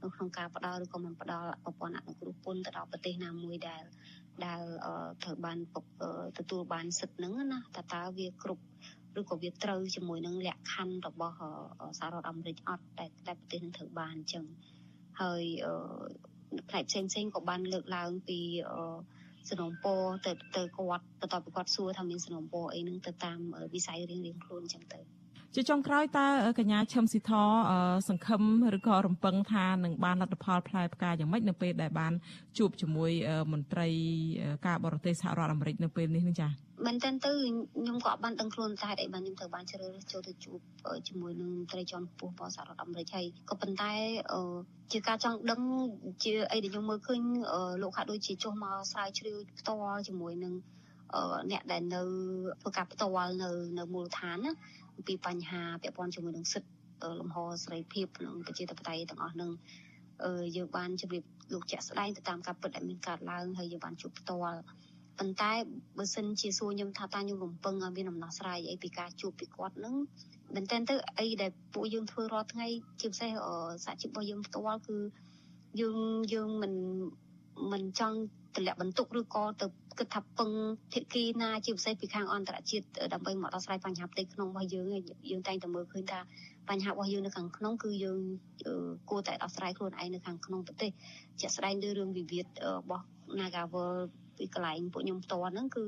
[0.02, 3.82] នៅក្នុងការផ្ដល់ឬក៏មិនផ្ដល់ប្រព័ន្ធអនុគ្រោះពន្ធទៅដល់ប្រទេសណាមួយដែល
[4.44, 4.62] ដែល
[5.22, 5.58] ត្រូវបាន
[6.38, 8.64] ទទួលបានសិទ្ធិហ្នឹងណាតើតើវាគ្រប់
[9.20, 11.36] ឬក៏វាត្រូវជាមួយនឹងលក្ខខណ្ឌរបស់
[11.98, 14.44] សហរដ្ឋអាមេរិកអត់តែតែប្រទេសនឹងត្រូវបានអញ្ចឹង
[15.20, 15.44] ហើយ
[16.68, 18.40] ផ្នែកផ្សេងផ្សេងក៏បានលើកឡើងពី
[19.50, 23.38] សំណពរទៅទៅគាត់បន្ទាប់ពីគាត់សួរថាមានសំណពរអីហ្នឹងទៅតាម
[23.74, 25.00] វិស័យរៀងៗខ្លួនអញ្ចឹងទៅ
[25.56, 26.26] ជាចុងក្រោយតើ
[26.58, 27.32] កញ្ញាឈឹមស៊ីធ
[28.08, 28.42] សង្ឃឹម
[28.76, 32.12] ឬក៏រំពឹងថានឹងបានលទ្ធផលផ្លែផ្កាយ៉ាងម៉េចនៅពេលដែលបាន
[32.58, 33.10] ជួបជាមួយ
[33.52, 33.88] មន្ត្រី
[34.66, 36.50] ការបរទេសសហរដ្ឋអាមេរិកនៅពេលនេះនេះចា៎
[36.86, 37.32] មែនតើទៅ
[37.78, 40.58] ខ្ញុំក៏បានដឹងខ្លួនតែអីបានខ្ញុំត្រូវបានជ្រើសរើសចូលទៅជួប
[41.08, 43.92] ជាមួយនឹងមន្ត្រីជាន់ខ្ពស់របស់សហរដ្ឋអាមេរិកហើយក៏ប៉ុន្តែ
[44.92, 45.60] ជាការចង់ដឹង
[46.24, 47.20] ជាអីដែលខ្ញុំមើលឃើញ
[47.82, 50.54] លោកហាក់ដូចជាចុះមកស្រាវជ្រាវផ្ទាល់ជាមួយនឹង
[51.50, 52.00] អ្នកដែលនៅ
[52.60, 54.52] ធ្វើការផ្ទាល់នៅនៅមូលដ្ឋានណា
[55.02, 59.50] អំពីបញ្ហាពាក់ព័ន្ធជាមួយនឹងសិទ្ធិលំហសេរីភាពក្នុងប្រជាធិបតេយ្យទាំងអស់នឹង
[60.56, 64.60] យើងបានជម្រាបលោកជាក់ស្ដែងទៅតាមការពិតដែលមានកើតឡើងហើយយើងបានជួបផ្ទាល់
[65.18, 65.52] ប៉ុន្តែ
[65.98, 69.94] បើសិនជាសួរខ្ញុំថាតើខ្ញុំរំពឹងឲ្យមានដំណោះស្រាយអីពីការជួបពីគាត់នឹង
[70.54, 72.66] មែនតើទៅអីដែលពួកយើងធ្វើរាល់ថ្ងៃ
[73.00, 73.30] ជាពិសេស
[73.84, 74.96] សហជីពរបស់យើងផ្ទាល់គឺ
[75.80, 75.98] យើង
[76.34, 76.74] យើងមិន
[77.72, 78.18] មិនចង់
[78.56, 79.66] ទម្លាក់បន្ទុកឬក៏ទៅ
[79.98, 80.50] គិតថាពឹង
[80.92, 84.86] ភាគីណាជាពិសេសពីខាងអន្តរជាតិដើម្បីមកដោះស្រាយបញ្ហាផ្ទៃក្នុងរបស់យើង
[85.30, 86.20] យើងតែងតែមើលឃើញថា
[86.68, 88.20] បញ្ហារបស់យើងនៅខាងក្នុងគឺយើង
[89.10, 90.90] គួរតែដោះស្រាយខ្លួនឯងនៅខាងក្នុងប្រទេស
[91.40, 93.04] ជាក់ស្ដែងលើរឿងវិវាទរបស់
[93.38, 93.94] Nagawal
[94.36, 95.84] ពីកន្លែងពួកខ្ញុំផ្ទាល់ហ្នឹងគឺ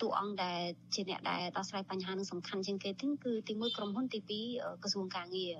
[0.00, 0.60] តួអង្គដែល
[0.94, 5.54] ជាអ្នកដែលដោះស្រាយបញ្ហានឹងសំខាន់ជាងគេទីគឺទី1ក្រុមហ៊ុនទី2ក្រសួងការងារ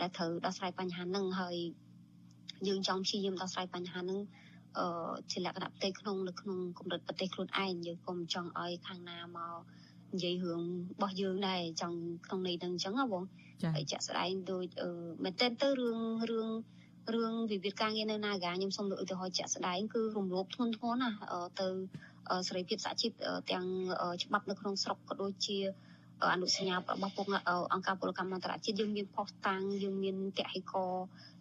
[0.00, 1.56] ដែលត្រូវដោះស្រាយបញ្ហានឹងហើយ
[2.68, 4.18] យើងចង់ព្យាយាមដោះស្រាយបញ្ហានឹង
[4.78, 9.56] អឺជាលក្ខណៈផ្ទៃក្នុងនៅក្នុងកម្រិតប្រទេសខ្លួនឯងយើងកុំចង់ឲ្យខាងណាមក
[10.14, 13.24] និយាយរឿងរបស់យើងដែរចង់ក្នុងន័យហ្នឹងអញ្ចឹងហ៎បង
[13.74, 14.66] ហើយចាក់ស្ដែងដូច
[15.24, 16.48] មែនតើទៅរឿងរឿង
[17.14, 21.16] រឿងវិវាទការងារនៅ Naga ខ្ញុំសូមលើកឧទាហរណ៍ជាក់ស្ដែងគឺរំលោភធ្ងន់ធ្ងរណាស់
[21.60, 21.68] ទៅ
[22.48, 23.12] សេរីភាពសហជីព
[23.50, 23.66] ទាំង
[24.22, 25.58] ច្បាប់នៅក្នុងស្រុកក៏ដូចជា
[26.32, 27.26] អនុសញ្ញារបស់ពុក
[27.72, 30.74] អង្គការពលកម្មអន្តរជាតិយើងមានផុសតាំងយើងមានតហេក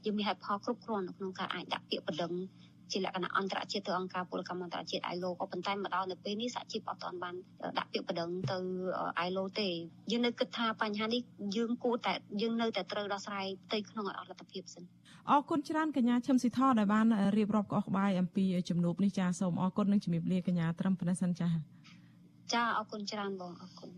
[0.05, 2.33] យើងមានហេតុផលគ្រប់គ្រាន់នៅក្នុងការអាចដាក់ពាក្យបណ្ដឹង
[2.93, 7.35] ជាលក្ខណៈអន្តរជាតិទៅអង្គការពលកម្មអន្តរជាតិ ILO ក៏ប៉ុន្តែមកដល់នៅពេលនេះសហជីពអត់ទាន់បាន
[7.77, 8.57] ដាក់ពាក្យបណ្ដឹងទៅ
[9.27, 9.69] ILO ទេ
[10.11, 11.21] យើងនៅគិតថាបញ្ហានេះ
[11.55, 14.83] យើងគួរតែយើងនៅតែត្រូវដោះស្រាយផ្ទៃក្នុងឲ្យអស់លទ្ធភាពសិន
[15.29, 17.05] អរគុណច្រើនកញ្ញាឈឹមស៊ីធដែលបាន
[17.37, 21.49] រៀបរាប់កោះក្បាយអំពីជំនួបនេះចាសូមអរគុណនិងជំរាបលាកញ្ញាត្រឹមប៉ុណ្ណេះសិនចា
[22.53, 23.89] ចាអរគុណច្រើនបងអរគុណ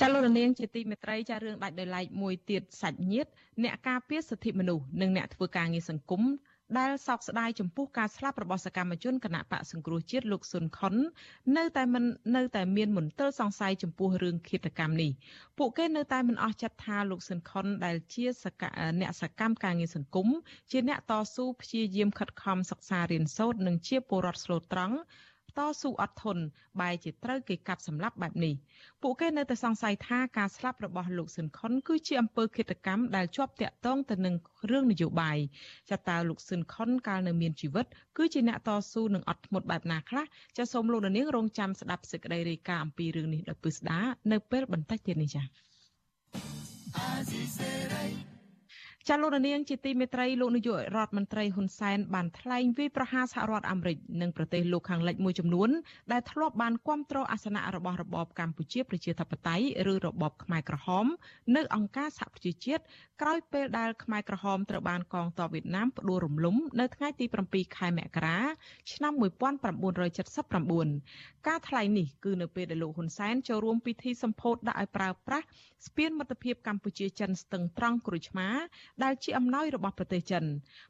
[0.00, 3.30] ចាលោករនាងជាទីមេត្រីចារឿងដាច់ដោយឡែកមួយទៀតសាច់ញាតិ
[3.64, 6.22] អ្នកការពារសិទ្ធិមនុស្សនិងអ្នកធ្វើការងារសង្គម
[6.78, 10.94] ដែលសោកស្ដាយចំពោះការស្លាប់របស់សកម្មជនគណៈបកសង្គ្រោះជាតិលោកស៊ុនខុន
[11.56, 12.04] នៅតែមិន
[12.36, 15.10] នៅតែមានមន្ទិលសង្ស័យចំពោះរឿងឃាតកម្មនេះ
[15.58, 18.62] ពួកគេនៅតែមិនអស់ចិត្តថាលោកស៊ុនខុនដែលជាសក
[19.00, 20.28] អ្នកសកម្មការងារសង្គម
[20.70, 24.96] ជាអ្នកតស៊ូព្យាយាមខិតខំសិក្សារៀនសូត្រនិងជាពលរដ្ឋស្លូតត្រង់
[25.58, 26.42] តស៊ូអត់ធន់
[26.80, 28.54] បែរជាត្រូវគេកាប់សម្លាប់បែបនេះ
[29.02, 34.34] ពួកគេនៅតែសង្ស័យថាការស្លាប់របស់លោកស៊ុនខុនគឺជាអំពើឃាតកម្មដែលជាប់តាក់ទងទៅនឹង
[34.70, 35.38] រឿងនយោបាយ
[35.90, 37.86] ចាតើលោកស៊ុនខុនកាលនៅមានជីវិត
[38.18, 40.24] គឺជាអ្នកតស៊ូនឹងអត់ធ្មត់បែបណាខ្លះ
[40.56, 43.98] ចាសូមលោកនាងរងចាំស្ដាប់សេចក្តីរាយការណ៍អំពីរឿងនេះដោយពឹស្ដា
[44.32, 48.27] នៅពេលបន្តិចទៀតនេះចា៎
[49.10, 55.70] ចាលោកនាងជាទីមេត្រីលោកនាយករដ្ឋមន្ត្រីហ៊ុនសែនបានថ្លែងវាយប្រហារសហរដ្ឋអាមេរិកនិងប្រទេសលោកខាងលិចមួយចំនួន
[56.12, 61.06] ដែលធ្លាប់បានគ្រប់គ្រងអាសនៈរបស់របបកម្ពុជាប្រជាធិបតេយ្យឬរបបខ្មែរក្រហម
[61.56, 62.82] នៅអង្គការសហប្រជាជាតិ
[63.22, 68.38] ក្រោយពេលដែលខ្មែរក្រហមត្រូវបានកងទ័ពវៀតណាមផ្ដួលរំលំនៅថ្ងៃទី7ខែមករា
[68.92, 75.46] ឆ្នាំ1979ការថ្លែងនេះគឺនៅពេលដែលលោកហ៊ុនសែនចូលរួមពិធីសម្ពោធដាក់ឲ្យប្រើប្រាស់
[75.86, 78.48] ស្ពានមិត្តភាពកម្ពុជាចិនស្ទឹងត្រង់គ្រូឆ្មា
[79.04, 80.44] ដែលជាអំណោយរបស់ប្រទេសចិន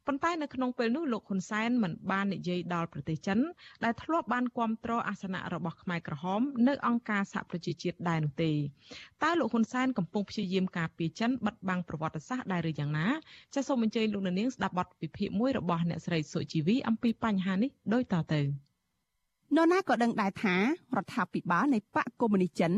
[0.06, 3.38] ប៉ុន្តែនៅក្នុងពេលនោះលោកហ៊ុនសែនមិនបាននិយាយដល់ប្រទេសចិន
[3.84, 8.52] ដែលធ្លាប់បានគ្រប់គ្រងអាសនៈរបស់ខ្មែរក្រហមនៅអង្គការសហប្រជាជាតិដែរនោះទេ
[9.22, 13.06] តើលោកហ៊ុនសែនកំពុងព្យាយាមការពារចិនបិទបាំងប្រវត្តិសាស្ត្រដែរឬយ៉ាងណា
[13.54, 18.42] ចាសសូមអញ្ជើញលោកនាងស្ដាប់បទវិភាគមួយរបស់អ្នកស្រីសុជីវីអំពីបញ្ហានេះដូចតទៅ
[19.56, 22.72] នរណាក៏ដឹងដែរថារដ្ឋាភិបាលនៃបកកុម្មុយនីសចិន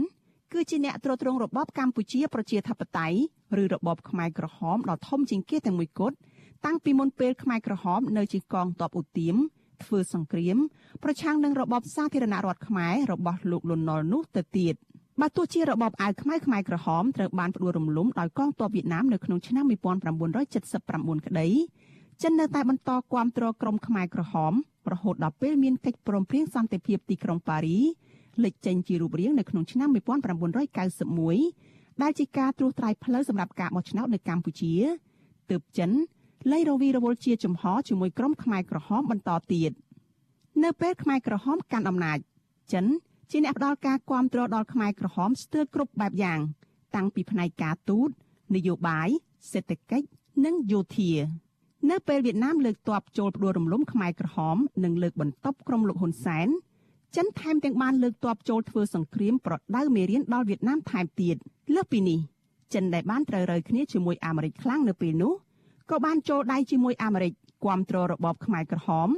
[0.53, 3.19] គឺជាអ្នកត្រួតត្រងរបបកម្ពុជាប្រជាធិបតេយ្យ
[3.63, 6.17] ឬរបបខ្មែរក្រហមដ៏ធំជាងគេទាំងមួយគត់
[6.65, 9.37] តាំងពីមុនពេលខ្មែរក្រហមនៅជាកងទ័ពឧទាម
[9.85, 10.57] ធ្វើសង្គ្រាម
[11.03, 14.75] ប្រឆាំងនឹងរបបសាធារណរដ្ឋខ្មែររបស់លោកលន់នល់នោះទៅទៀត
[15.21, 21.49] បើទោះជារបបអាវខ្មៅខ្មែរក្រហមត្រូវបានផ្ដួលរំលំដោយកងទ័ពវៀតណាមនៅក្នុងឆ្នាំ1979ក្តី
[22.23, 24.53] ចិននៅតែបន្តគាំទ្រក្រុមខ្មែរក្រហម
[24.93, 27.79] រហូតដល់ពេលមានកិច្ចព្រមព្រៀងសន្តិភាពទីក្រុងប៉ារី
[28.45, 34.75] លេចចេញជារូបរាងនៅក្នុងឆ្នាំ1991ដែលជាការត្រួសត្រាយផ្លូវសម្រាប់ការបោះឆ្នោតនៅកម្ពុជា
[35.51, 35.91] ទើបចិន
[36.51, 39.71] លែងរវីរវល់ជាចំហជាមួយក្រុមខ្មែរក្រហមបន្តទៀត
[40.65, 42.19] នៅពេលខ្មែរក្រហមកាន់អំណាច
[42.73, 42.87] ចិន
[43.31, 46.39] ជាអ្នកផ្ដល់ការគ្រប់គ្រងដល់ខ្មែរក្រហមស្ទើរគ្រប់បែបយ៉ាង
[46.95, 48.11] តាំងពីផ្នែកការទូត
[48.55, 49.09] នយោបាយ
[49.53, 50.07] សេដ្ឋកិច្ច
[50.45, 51.13] និងយោធា
[51.91, 56.49] នៅពេលវៀតណាមលើកទ័ពចូលផ្ដួលរំលំខ្មែរក្រហមនិងលើកបន្ទប់ក្រុមលោកហ៊ុនសែន
[57.17, 61.37] ចិនថែមទាំងបានលើកទ័ពចូលធ្វើសង្គ្រាមប្រដៅមេរៀនដល់វៀតណាមថែមទៀត
[61.75, 62.19] លើសពីនេះ
[62.75, 65.33] ចិនដែលបានត្រូវរើគ្នាជាមួយអាមេរិកខ្លាំងនៅពេលនោះ
[65.91, 67.33] ក៏បានចូលដៃជាមួយអាមេរិក
[67.65, 69.09] គ្រប់គ្រងរបបខ្មែរក្រហម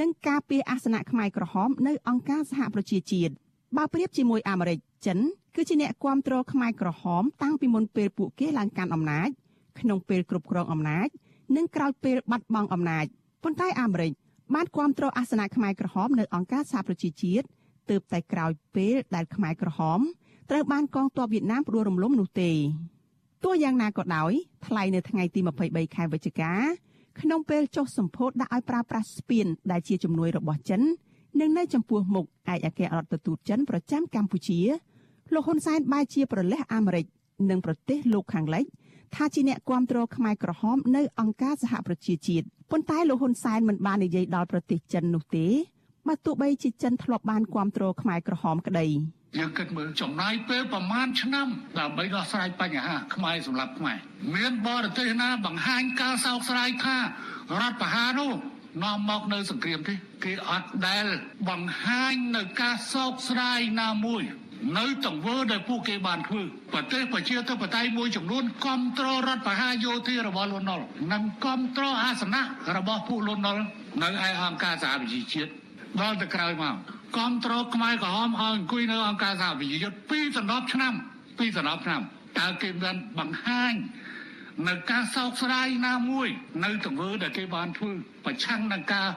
[0.00, 3.32] និងការពារអាសនៈខ្មែរក្រហមនៅអង្គការសហប្រជាជាតិ
[3.76, 5.18] បើប្រៀបជាមួយអាមេរិកចិន
[5.56, 9.28] គឺជាអ្នកគ្រប់គ្រងខ្មែរក្រហម តាំងពីមុនពេលពួកគេឡើងកាន់អំណាច
[9.80, 11.08] ក្នុងពេលគ្រប់គ្រងអំណាច
[11.56, 13.06] និងក្រោយពេលបាត់បង់អំណាច
[13.42, 14.12] ប៉ុន្តែអាមេរិក
[14.54, 17.46] បានគ្រប់គ្រងអាសនៈខ្មែរក្រហមនៅអង្គការសហប្រជាជាតិ
[17.90, 20.00] ទើបតែក្រោយពេលដែលខ្មែរក្រហម
[20.50, 22.50] ត្រូវបានកងទ័ពវៀតណាមផ្ដួលរំលំនោះទេ
[23.44, 24.32] ទោះយ៉ាងណាក៏ដោយ
[24.66, 26.52] ថ្លែងនៅថ្ងៃទី23ខែវិច្ឆិកា
[27.20, 30.80] ក្នុងពេលចុះសម្ពោធដាក់ឲ្យប្រើប្រាស់ស្ពានដែលជាជំនួយរបស់ចិន
[31.40, 34.60] និងនៅចំពោះមុខឯកអគ្គរដ្ឋទូតចិនប្រចាំកម្ពុជា
[35.34, 37.06] លោកហ៊ុនសែនបែរជាប្រលះអាមេរិក
[37.50, 38.64] និងប្រទេសលោកខាងលិច
[39.16, 45.46] ថាជាអ្នកគ្រប់គ្រងខ្មែរក្រហមនៅអង្គការសហប្រជាជាតិប៉ុន្តែលោកហ៊ុនសែនមិនបាននិយាយដល់ប្រទេសចិននោះទេ
[46.08, 48.86] បើទោះបីជាចិនធ្លាប់បានគ្រប់គ្រងខ្មែរក្រហមក្តី
[49.38, 51.48] យើងគិតមើលចំណាយពេលប្រមាណឆ្នាំ
[51.78, 53.98] ដើម្បីដោះស្រាយបញ្ហាខ្មែរសម្រាប់ខ្មែរ
[54.34, 57.02] មានបរទេសណាបង្ហាញការសោកស្ដាយថារ
[57.68, 58.32] ដ្ឋប្រហារនោះ
[58.82, 59.94] នាំមកនៅសង្គ្រាមទេ
[60.24, 61.06] គេអត់ដែល
[61.48, 64.22] បង្ហាញនៅការសោកស្ដាយណាមួយ
[64.78, 72.42] នៅទង្វើដែលពួកគេបានធ្វើប្រទេសប្រជាធិបតេយ្យមួយចំនួនគ្រប់គ្រងរដ្ឋបហាយោធារបស់លន់នល់និងគ្រប់គ្រងអាសនៈ
[72.76, 73.62] របស់ពួកលន់នល់
[74.02, 75.50] នៅឯអង្គការសហប្រជាជាតិ
[76.00, 76.74] ដល់ទៅក្រោយមក
[77.16, 80.92] គ្រប់គ្រងខ្មែរក្រហមឲ្យអង្គុយនៅអង្គការសហប្រជាជាតិពីសន្លប់ឆ្នាំ
[81.38, 82.00] ពីសន្លប់ឆ្នាំ
[82.38, 83.74] តើគេបានបង្ហាញ
[84.68, 86.28] នៅការសោកស្ដាយណាមួយ
[86.64, 87.90] នៅទង្វើដែលគេបានធ្វើ
[88.24, 89.08] ប្រឆាំងនឹងការ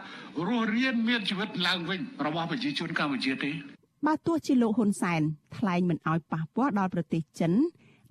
[0.48, 3.75] រស់រានមានជីវិតឡើងវិញរបស់ប្រជាជនកម្ពុជាទេ
[4.06, 5.22] បើទោះជាលោកហ៊ុនសែន
[5.58, 7.52] ថ្លែងមិនអោយប៉ះពាល់ដល់ប្រទេសចិន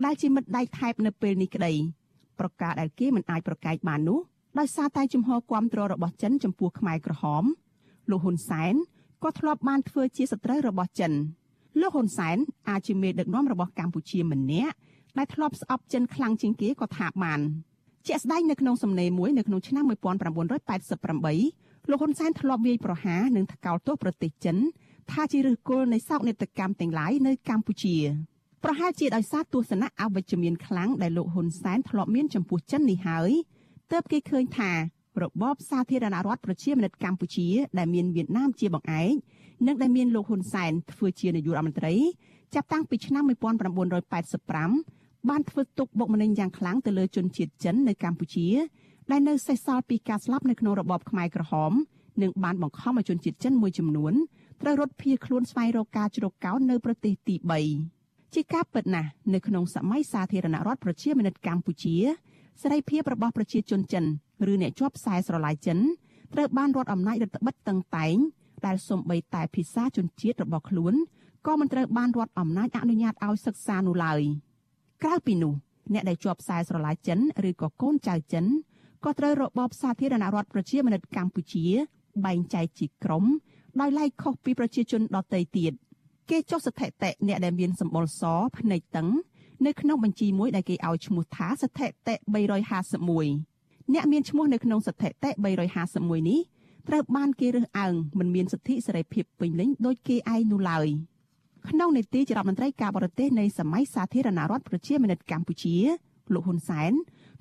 [0.05, 1.73] ដែលជាមិត្តដៃថែបនៅពេលនេះក្តី
[2.39, 4.19] ប្រការដែលគេមិនអាចប្រកែកបាននោះ
[4.59, 7.45] ដោយសារតែជំហរគាំទ្ររបស់ចិនចំពោះខ្មែរក្រហម
[8.11, 8.75] លោកហ៊ុនសែន
[9.23, 11.13] ក៏ធ្លាប់បានធ្វើជាសត្រូវរបស់ចិន
[11.81, 12.37] លោកហ៊ុនសែន
[12.69, 14.75] អាចជាមេដឹកនាំរបស់កម្ពុជាម្នាក់
[15.19, 17.41] ដែលធ្លាប់ស្អប់ចិនខ្លាំងជាងគេក៏ថាបាន
[18.07, 24.57] ជាក់ស្ដែងនៅក្នុងសំណេរមួយនៅក្នុងឆ្នាំ1988លោកហ៊ុនសែនធ្លាប់វាយប្រហារនិងថ្កោលទោសប្រទេសចិន
[25.13, 27.97] ថាជាឫសគល់នៃសោកនាដកម្មទាំងឡាយនៅកម្ពុជា
[28.65, 33.31] ប្រហែលជាដោយសារទស្សនៈអវិជ្ជមានខ្លាំងដែលលោកហ៊ុនសែនធ្លាប់មានចំពោះចិននេះហើយ
[33.93, 34.71] ទើបគេឃើញថា
[35.23, 39.13] របបសាធារណរដ្ឋប្រជាមានិតកម្ពុជា ដែលមានវៀតណាមជាបង្អែក
[39.67, 41.95] និងដែលមានលោកហ៊ុនសែនធ្វើជានាយករដ្ឋមន្ត្រី
[42.55, 43.25] ចាប់តាំងពីឆ្នាំ
[44.07, 48.49] 1985បានធ្វើទុកបុកម្នេញយ៉ាងខ្លាំងទៅលើជនជាតិចិននៅកម្ពុជា
[49.11, 51.73] ដែលនៅសេសសល់ពីការស្លាប់នៅក្នុងរបបខ្មែរក្រហម
[52.23, 54.15] និងបានបង្ខំឲ្យជនជាតិចិនមួយចំនួន
[54.67, 57.35] ត្រូវរត់ភៀសខ្លួនស្វែងរកការជ្រកកោននៅប្រទេសទី
[57.85, 61.97] 3ជាការពិតណាស់នៅក្នុងសម័យសាធារណរដ្ឋប្រជាមានិតកម្ពុជា
[62.63, 64.05] សេរីភាពរបស់ប្រជាជនចិន
[64.53, 65.79] ឬអ្នកជាប់ខ្សែស្រឡាយចិន
[66.35, 68.17] ត្រូវបានរដ្ឋអំណាចរដ្ឋបិទតឹងតែង
[68.67, 70.95] ដែលសំបីតែភាសាជនជាតិរបស់ខ្លួន
[71.47, 74.21] ក៏មិនត្រូវបានរដ្ឋអំណាចអនុញ្ញាតឲ្យសិក្សានោះឡើយ
[75.03, 75.53] ក្រៅពីនោះ
[75.93, 78.45] អ្នកដែលជាប់ខ្សែស្រឡាយចិនឬក៏កូនចៅចិន
[79.05, 81.67] ក៏ត្រូវរបបសាធារណរដ្ឋប្រជាមានិតកម្ពុជា
[82.25, 83.25] បែងចែកជាក្រុម
[83.81, 85.73] ដោយឡែកខុសពីប្រជាជនដទៃទៀត
[86.31, 88.23] គេចុះស្ថិតិអ្នកដែលមានសម្បុរស
[88.59, 89.09] ភ្នែកតឹង
[89.67, 92.15] នៅក្នុងបញ្ជីមួយដែលគេឲ្យឈ្មោះថាស្ថិតិ
[92.85, 95.31] 351អ្នកមានឈ្មោះនៅក្នុងស្ថិតិ
[95.75, 96.41] 351នេះ
[96.89, 100.89] ត្រូវបានគេរើសអើងមិនមានសិទ្ធិសេរីភាពពេញលេញដោយគេឯងនោះឡើយ
[101.69, 105.77] ក្នុងនីតិជារដ្ឋមន្ត្រីការបរទេសនៃសម័យសាធារណរដ្ឋប្រជាមានិតកម្ពុជា
[106.33, 106.93] លោកហ៊ុនសែន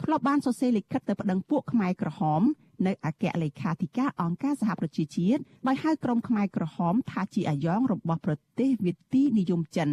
[0.01, 2.41] ធ្លាប់បានសរសេរលិខិតទៅប្តឹងពួកខ្មែរក្រហម
[2.87, 9.89] នៅអគ្គលេខាធិការអង្គការសហប្រជាជាតិដោយហៅក្រុមខ្មែរក្រហមថាជាអាយ៉ងរបស់ប្រទេសវិទីនិយមចិន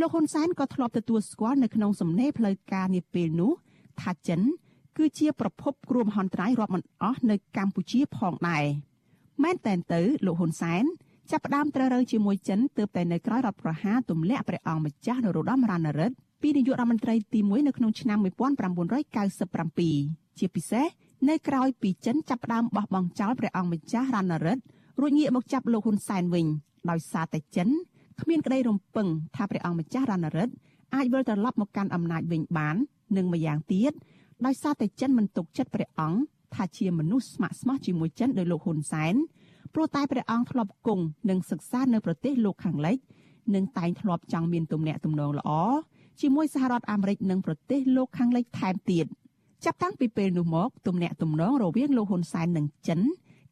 [0.00, 3.52] លោកហ៊ុនសែនក៏ធ្លាប់ទទួលស្គាល់នៅក្នុងសំណេរផ្លូវការនាពេលនោះ
[4.00, 4.40] ថាចិន
[4.98, 8.64] គឺជាប្រភពគ្រោះមហន្តរាយរាប់មិនអស់នៅកម្ពុជាផងដែរ
[9.44, 10.84] មែនតែនទៅលោកហ៊ុនសែន
[11.30, 20.86] ចាប់ផ្ដើមត្រូវរើជាមួយចិនទើបតែនៅក្រោយរដ្ឋប្រហារទម្លាក់ព្រះអង្គម្ចាស់នរោត្តមរណរដ្ឋពីនាយករដ្ឋមន្ត្រីទី1នៅក្នុងឆ្នាំ1997ជាពិសេស
[21.26, 24.62] នៅក្រោយពីចិនចាប់ផ្ដើមបោះបង់ចោលព្រះអង្គម្ចាស់រណរដ្ឋ
[25.00, 26.46] រួចងាកមកចាប់លោកហ៊ុនសែនវិញ
[26.90, 27.68] ដោយសារតែចិន
[28.20, 30.54] គ្មានក្តីរំពឹងថាព្រះអង្គម្ចាស់រណរដ្ឋ
[30.94, 32.76] អាចវិលត្រឡប់មកកាន់អំណាចវិញបាន
[33.16, 33.92] និងម្យ៉ាងទៀត
[34.46, 36.20] ដោយសារតែចិនមិនទុកចិត្តព្រះអង្គ
[36.54, 39.14] ថាជាមនុស្សស្ម័គ្រស្មោះជាមួយចិនដោយលោកហ៊ុនសែន
[39.74, 42.98] ព្រោះតែព្រះអង្គធ្លាប់គង់និងសិក្សានៅប្រទេសលោកខាងលិច
[43.54, 45.50] និងតែងធ្លាប់ចង់មានទំនាក់ទំនងល្អ
[46.20, 49.06] ជាមួយសហរដ្ឋអាមេរិកនិងប្រទេសលោកខាងលិចថែមទៀត
[49.64, 53.00] ចាប់តាំងពីពេលនោះមកទំនាក់ទំនងរវាងលោកហ៊ុនសែននិងចិន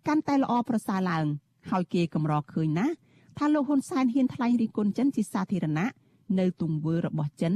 [0.07, 1.27] កាន់តែល្អប្រសើរឡើង
[1.71, 2.95] ហើយគេកម្រឃើញណាស់
[3.39, 5.87] ថាលោកហ៊ុនសែនហ៊ានថ្លែងរិះគន់ចិនជាសាធារណៈ
[6.39, 7.55] នៅទង្វើរបស់ចិន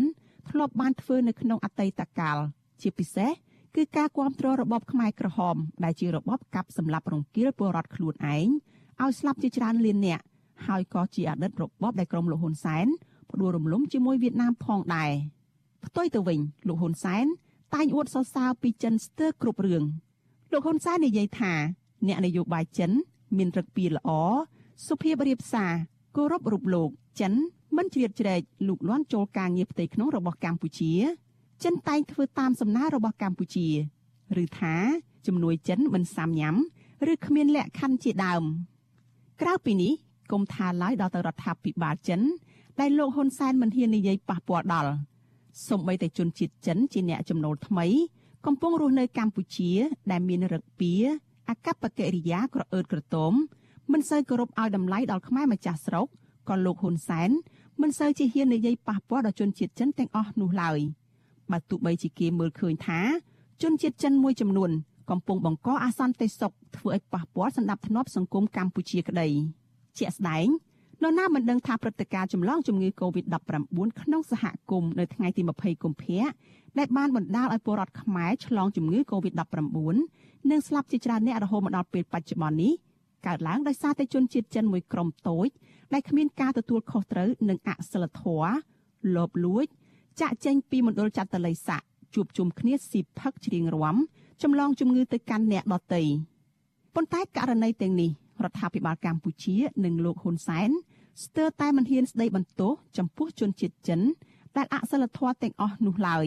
[0.48, 2.38] ធ្លាប់បានធ្វើនៅក្នុងអតីតកាល
[2.80, 3.30] ជាពិសេស
[3.76, 8.48] គឺការគ្រប់គ្រងរបបខ្មែរក្រហម ដែលជារបបកាប់សម្លាប់រង្គាលពលរដ្ឋខ្លួនឯង
[9.00, 10.24] ឲ្យស្លាប់ជាច្រើនលាននាក់
[10.66, 12.86] ហើយក៏ជាអតីតរបបដែលក្រុមលោកហ៊ុនសែន
[13.30, 15.10] ផ្ដួលរំលំជាមួយវៀតណាមផងដែរ
[15.84, 17.26] ផ្ទុយទៅវិញលោកហ៊ុនសែន
[17.74, 19.84] តែងអួតសរសើរពីចិនស្ទើរគ្រប់រឿង
[20.52, 21.52] លោកហ៊ុនសែននិយាយថា
[22.06, 22.90] អ្នកនយោបាយចិន
[23.36, 24.10] មានរឹកពីល្អ
[24.86, 25.72] សុភាពរៀបសារ
[26.16, 27.32] គោរពរូបលោក ចិន
[27.76, 30.92] មិនជ្រៀតជ្រែកលូកលាន់ចូលការងារផ្ទៃក្នុងរបស់កម្ពុជា
[31.64, 33.68] ចិនតែងធ្វើតាមសំណើរបស់កម្ពុជា
[34.42, 34.74] ឬថា
[35.26, 36.56] ជំនួយចិនមិនសាមញ៉ាំ
[37.12, 38.42] ឬគ្មានលក្ខខណ្ឌជាដើម
[39.40, 39.92] ក្រៅពីនេះ
[40.32, 42.20] គុំថាឡើយដល់ទៅរដ្ឋាភិបាលចិន
[42.80, 44.92] ដែលលោកហ៊ុនសែនមិនហ៊ាននិយាយប៉ះពាល់ដល់
[45.68, 47.86] សូម្បីតែជនជាតិចិនជាអ្នកចំណូលថ្មី
[48.46, 49.70] កំពុងរស់នៅកម្ពុជា
[50.10, 50.92] ដែលមានរឹកពី
[51.48, 53.32] អកប្បកិរិយាក្រអឺតក្រទម
[53.92, 56.06] មិនសូវគោរពឲ្យតម្លៃដល់ខ្មែរម្ចាស់ស្រុក
[56.48, 57.30] ក៏លោកហ៊ុនសែន
[57.80, 60.78] មិនសូវជាហ៊ាននិយាយប៉ះពាល់ដល់ជនជាតិចិនទាំងអស់នោះឡើយ
[61.50, 63.00] បើទោះបីជាគេមើលឃើញថា
[63.62, 64.70] ជនជាតិចិនមួយចំនួន
[65.10, 69.28] កំពុងបង្កអាសន្តិសុខធ្វើឲ្យប៉ះពាល់សន្តិភាពសង្គមកម្ពុជាក្តី
[69.98, 70.46] ជាក់ស្ដែង
[71.02, 76.24] នរណាមិនដឹងថាព្រឹត្តិការណ៍ចម្លងជំងឺ Covid-19 ក្នុងសហគមន៍នៅថ្ងៃទី20កុម្ភៈ
[76.78, 79.96] ដែលបានបណ្ដាលឲ្យពលរដ្ឋខ្មែរឆ្លងជំងឺ Covid-19
[80.50, 82.72] និងស្លាប់ជាច្រើនអ្នករហូតមកដល់ពេលបច្ចុប្បន្ននេះ
[83.26, 85.48] កើតឡើងដោយសារតែជនជាតិចិនមួយក្រុមតូច
[85.92, 88.52] ដែលគ្មានការទទួលខុសត្រូវនិងអសិលធម៌
[89.14, 89.66] លោភលួច
[90.20, 91.82] ចាក់ចេញពីមណ្ឌលចាត់តល័យស័ក
[92.14, 93.96] ជួបជុំគ្នាស៊ីផឹកច្រៀងរាំ
[94.42, 96.02] ចម្លងជំងឺទៅកាន់អ្នកដទៃ
[96.94, 98.10] ប៉ុន្តែករណីទាំងនេះ
[98.44, 100.70] រដ្ឋាភិបាលកម្ពុជានិងលោកហ៊ុនសែន
[101.24, 104.00] ស្ទើរតែមិនហ៊ានស្ដីបន្ទោសចំពោះជនជាតិចិន
[104.56, 106.26] ដែលអសិលធម៌ទាំងអស់នោះឡើយ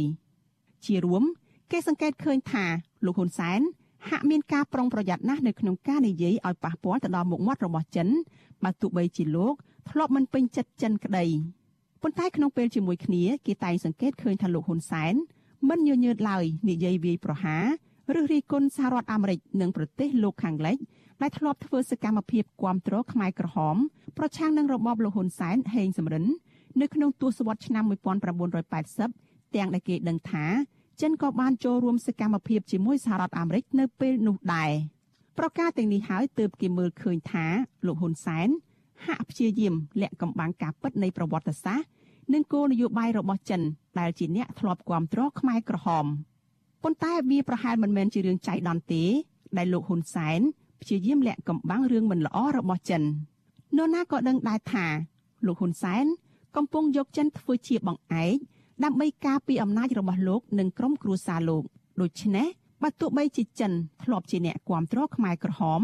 [0.85, 1.23] ជារួម
[1.71, 2.65] គេសង្កេតឃើញថា
[3.05, 3.61] លោកហ៊ុនសែន
[4.09, 8.07] ហាក់មានការប្រុងប្រយ័ត្នណាស់នៅក្នុងការនិយាយឲ្យប៉ះពាល់ទៅដល់មុខមាត់របស់ចិន
[8.63, 9.53] បើទោះបីជាលោក
[9.89, 11.25] ធ្លាប់មិនពេញចិត្តចិនក្តី
[12.01, 15.13] ប៉ុន្តែក្នុងពេលជាមួយគ្នាគេតែងសង្កេតឃើញថាលោកហ៊ុនសែន
[15.69, 17.65] មិនញញើតឡើយនិយាយវាយប្រហារ
[18.19, 20.77] ឬរិះគន់សហរដ្ឋអាមេរិកនិងប្រទេសលោកខាងលិច
[21.23, 23.75] ដែលធ្លាប់ធ្វើសកម្មភាពគាំទ្រខ្មែរក្រហម
[24.17, 26.25] ប្រឆាំងនឹងរបបលោកហ៊ុនសែនហេងសំរិន
[26.81, 27.83] នៅក្នុងទសវត្សរ៍ឆ្នាំ
[28.69, 30.45] 1980ទាំងដែលគេដឹងថា
[31.01, 34.71] ចិនក៏បានចូលរួមសកម្មភាពជាមួយសហរដ្ឋអាមេរិកនៅពេលនោះដែរ
[35.37, 37.45] ប្រការទាំងនេះហើយទើបគេមើលឃើញថា
[37.85, 38.49] លោកហ៊ុនសែន
[39.05, 41.87] ហាក់ព្យាយាមលាក់កំបាំងការពិតនៃប្រវត្តិសាស្ត្រ
[42.33, 43.61] និងគោលនយោបាយរបស់ចិន
[43.99, 46.05] ដែលជាអ្នកធ្លាប់គ្រប់គ្រងខ្មែរក្រហម
[46.83, 49.03] ប៉ុន្តែវាប្រហែលមិនមែនជារឿងចៃដន្យទេ
[49.57, 50.41] ដែលលោកហ៊ុនសែន
[50.83, 53.01] ព្យាយាមលាក់កំបាំងរឿងមិនល្អរបស់ចិន
[53.77, 54.85] នរណាក៏ដឹងដែរថា
[55.45, 56.05] លោកហ៊ុនសែន
[56.55, 58.35] កំពុងយកចិនធ្វើជាបង្អែក
[58.83, 61.63] ដើម្បីការពារអំណាចរបស់លោកនិងក្រុមគ្រួសារលោក
[62.01, 62.47] ដូច្នេះ
[62.81, 63.71] បើទោះបីជាចិន
[64.03, 65.81] ធ្លាប់ជាអ្នកគ្រប់គ្រងខ្មែរក្រហម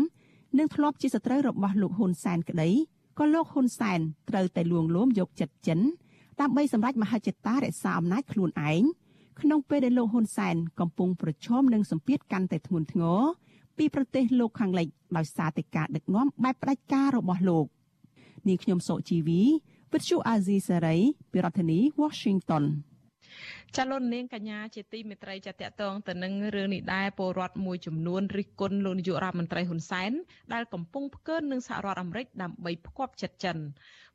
[0.57, 2.69] និងធ្លាប់ជាសត្រូវរបស់លោកហ៊ុនសែនក្តី
[3.19, 5.79] ក៏លោកហ៊ុនសែនត្រូវតែលួងលោមយកចិត្តចិន
[6.39, 8.83] ដើម្បីសម្រេចមហិច្ឆតារក្សាអំណាចខ្លួនឯង
[9.41, 13.21] ក្នុងពេលដែលលោកហ៊ុនសែនកំពុងប្រឈមនឹងសម្ពាធកាន់តែធ្ងន់ធ្ងរ
[13.79, 14.87] ពីប្រទេសលោកខាងលិច
[15.17, 17.65] ដោយសារតែការដឹកនាំបែបផ្ដាច់ការរបស់លោក
[18.47, 19.41] នាងខ្ញុំសុជីវី
[19.93, 20.97] វិទ្យុអាស៊ីសេរី
[21.31, 22.63] ពីរដ្ឋធានី Washington
[23.75, 30.11] ចាលោកនាងកញ្ញាជាទីមេត្រីចាតតងទៅនឹងរឿងនេះដែរពលរដ្ឋមួយចំនួនរិះគន់លោកនាយករដ្ឋមន្ត្រីហ៊ុនសែន
[30.53, 33.57] ដែលកំពុងផ្កើននឹងសហរដ្ឋអាមេរិកដើម្បីផ្គប់ចិត្តចិន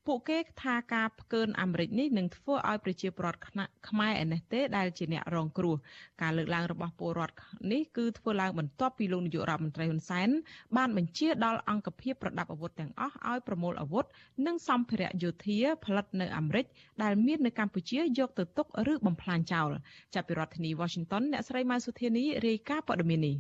[0.07, 3.41] ពួកគេថាការផ្កើនអាមេរិកនេះនឹងធ្វើឲ្យប្រជាពលរដ្ឋ
[3.89, 5.77] ខ្មែរឯនេះទេដែលជាអ្នករងគ្រោះ
[6.23, 7.35] ការលើកឡើងរបស់ពលរដ្ឋ
[7.73, 10.29] នេះគឺធ្វើឡើងបន្ទាប់ពីលោកនាយករដ្ឋមន្ត្រីហ៊ុនសែន
[10.77, 14.05] បានបញ្ជាដល់អង្គភាពប្រដាប់អាវុធទាំងអស់ឲ្យប្រមូលអាវុធ
[14.47, 16.67] និងសម្ភារៈយោធាផលិតនៅអាមេរិក
[17.03, 19.69] ដែលមាននៅកម្ពុជាយកទៅទុកឬបំផ្លាញចោល
[20.15, 23.37] ចាប់ពីរដ្ឋធានី Washington អ្នកស្រីម៉ៅសុធានីរាយការណ៍ព័ត៌មាននេះ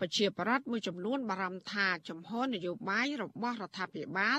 [0.00, 4.38] ប្រជាប្រដ្ឋមួយចំនួនបារម្ភថាចំហនយោបាយរបស់រដ្ឋាភិបាល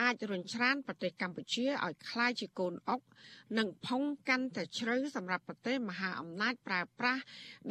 [0.00, 3.00] អាចរញច្រានប្រទេសកម្ពុជាឲ្យคล้ายជាកូនអុក
[3.58, 7.22] និងផុងកាន់តែជ្រៅសម្រាប់ប្រទេសមហាអំណាចប្រើប្រាស់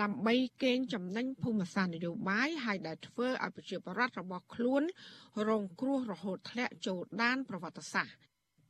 [0.01, 4.83] ដើម្បីកេងចំណេញភូមិសាស្ត្រនយោបាយហើយដែលធ្វើឲ្យប្រជាប្រដ្ឋរបស់ខ្លួន
[5.47, 8.15] រងគ្រោះរហូតធ្លាក់ចូលដានប្រវត្តិសាស្ត្រ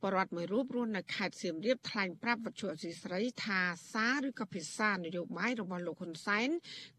[0.03, 3.59] បរដ្ឋមួយរូបរស់នៅខេត្តសៀមរាបថ្លែងប្រាប់វិទ្យុអសីស្រីថា
[3.93, 6.49] សារឬក៏ភាសានយោបាយរបស់លោកហ៊ុនសែន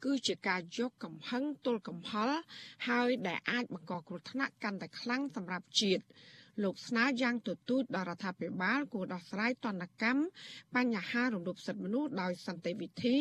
[0.04, 2.36] គឺជាការយកកំហឹងទល់កំហល់
[2.88, 6.04] ហើយដែលអាចបង្កគ្រោះថ្នាក់កាន់តែខ្លាំងសម្រាប់ជាតិ
[6.62, 10.22] លោកស្នើយ៉ាងទទូចដល់រដ្ឋាភិបាលគួរដោះស្រាយទណ្ឌកម្ម
[10.76, 13.16] បញ្ហារំលោភសិទ្ធិមនុស្សដោយសន្តិវិធី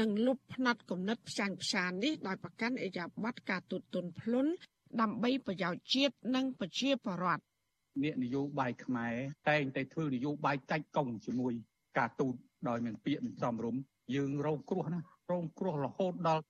[0.00, 4.46] និងលុបផ្នត់គំនិតផ្ចាញ់ផ្ចាននេះដោយប្រកាន់អេយ៉ាប័តការទូតទុនភ្លុន
[5.00, 7.51] ដើម្បីប្រយោជន៍ជាតិនិងប្រជាពលរដ្ឋ
[8.02, 9.14] អ្នកនយោបាយខ្មែរ
[9.48, 11.52] តែងតែធ្វើនយោបាយចាច់កង់ជាមួយ
[11.98, 12.34] ការទូត
[12.68, 13.82] ដោយមិនពាក្យមិនសមរម្យ
[14.14, 15.00] យើងរងគ្រោះណា
[15.30, 16.42] រងគ្រោះរហូតដល់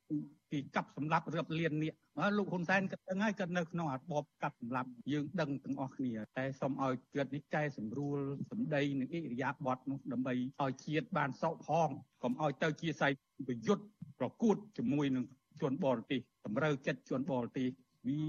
[0.51, 1.99] ពីកាប់សម្លាប់រាប់លាននាក់
[2.37, 8.19] លោកហ៊ុនសែនក៏ដឹងហើយក៏នៅក្នុងរបបកាប់សម្លាប់យើងដឹងទាំងអស់គ្នាតែសូមឲ្យគាត់នេះកែសម្រួល
[8.51, 11.89] សម្ដីនិងអិរិយាបថនោះដើម្បីឲ្យជាតិបានសោកផង
[12.23, 13.13] កុំឲ្យទៅជាស័យ
[13.49, 13.85] ប្រយុទ្ធ
[14.21, 15.25] ប្រកួតជាមួយនឹង
[15.63, 17.69] ជនបរទេសតម្រូវចិត្តជនបរទេស
[18.09, 18.23] វា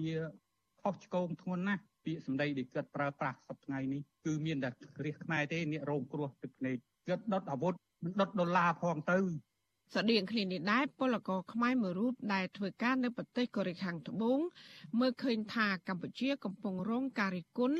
[0.81, 4.69] ខុសឆ្គងធ្ងន់ណាស់ ពាក្យសម្ដីដែលគាត់ប្រើប្រាស់សប្តាហ៍នេះគឺមានតែ
[5.05, 6.75] រាជខ្មែរទេអ្នករងគ្រោះទឹកភ្នែក
[7.07, 7.73] គាត់ដុតអាវុធ
[8.19, 9.17] ដុតដុល្លារផងទៅ
[9.95, 14.39] ស្តៀងគ្នានេះដែរពលករខ្មែរមួយរូបដែលធ្វើការនៅប្រទេសកូរ៉េខាងត្បូង
[14.99, 17.77] មើលឃើញថាកម្ពុជាកំពុងរងការរិះគន់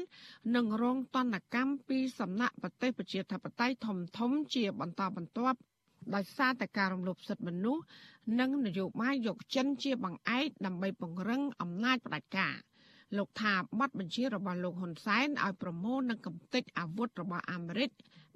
[0.56, 5.58] និងរងទណ្ឌកម្មពីសំណាក់ប្រទេសប្រជាធិបតេយ្យធំធំជាបន្តបន្ទាប់
[6.16, 7.84] ដោយសារតែការរំលោភសិទ្ធិមនុស្ស
[8.40, 12.56] និងនយោបាយយកចិនជាបង្អែកដើម្បីពង្រឹងអំណាចផ្ដាច់ការ។
[13.18, 17.90] លោកថាប័ណ្ណបញ្ជារបស់លោកហ៊ុនសែនឲ្យប្រមូលនិងកំទេចអាវុធរបស់អាមេរិក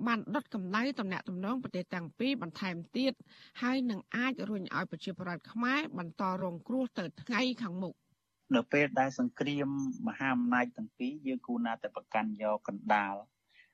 [0.07, 3.13] បានដុតកម្ដៅតំណាក់តំណងប្រទេសទាំងពីរបន្ថែមទៀត
[3.61, 7.93] ហើយនឹងអាចរុញឲ្យប្រជាប្រដ្ឋខ្មែរបន្តរងគ្រោះទៅថ្ងៃខាងមុខ
[8.55, 9.69] នៅពេលដែលសង្គ្រាម
[10.07, 13.15] មហាអំណាចទាំងពីរយើងគូណាតែប្រកាន់យកកណ្ដាល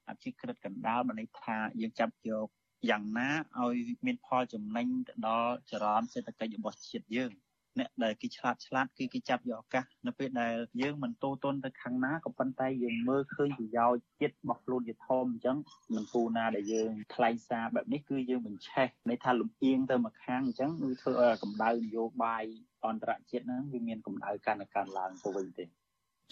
[0.10, 2.48] អភិក្រិតកណ្ដាលបានន័យថាយើងចាប់យក
[2.90, 3.30] យ៉ាងណា
[3.62, 7.32] ឲ្យមានផលចំណេញទៅដល់ចរន្តសេដ្ឋកិច្ចរបស់ជាតិយើង
[7.80, 15.58] អ្នកដែលគេឆ្លាតឆ្លាតគឺគេចាប់យកឱកាសនៅពេលដែលយើងមិនតូតន់ទៅខាងណាក៏ប៉ុន្តែយើងមើលឃើញប្រយោជន៍ចិត្តរបស់ខ្លួនជាធំអញ្ចឹង
[15.96, 22.44] មិនគូណាដែលយើងថ្លែងសារបែបនេះគឺយើងបញ្ឆេះន័យថាលំអៀងទៅមកខាងអញ្ចឹងគឺធ្វើឲ្យកម្ដៅនយោបាយ
[22.86, 25.66] អន្តរជាតិហ្នឹងវាមានកម្ដៅកាន់តែកើនឡើងទៅវិញទេ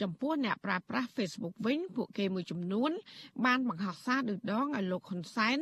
[0.01, 2.91] ចំពោះអ្នកប្រើប្រាស់ Facebook វិញពួកគេមួយចំនួន
[3.45, 5.57] បានបង្ហោះសារឌឺដងឲ្យលោកហ៊ុនសែន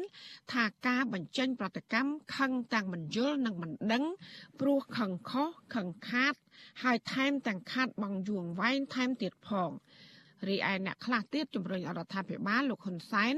[0.53, 4.03] ថាការបញ្ចេញប្រតិកម្មខឹងទាំងមិនយល់និងមិនដឹង
[4.59, 6.33] ព្រោះខឹងខុសខឹងខាត
[6.83, 9.71] ហើយថែមទាំងខាតបងយួងវែងថែមទៀតផង
[10.47, 13.35] រីឯអ្នកខ្លះទៀតជំរុញរដ្ឋាភិបាលលោកហ៊ុនសែន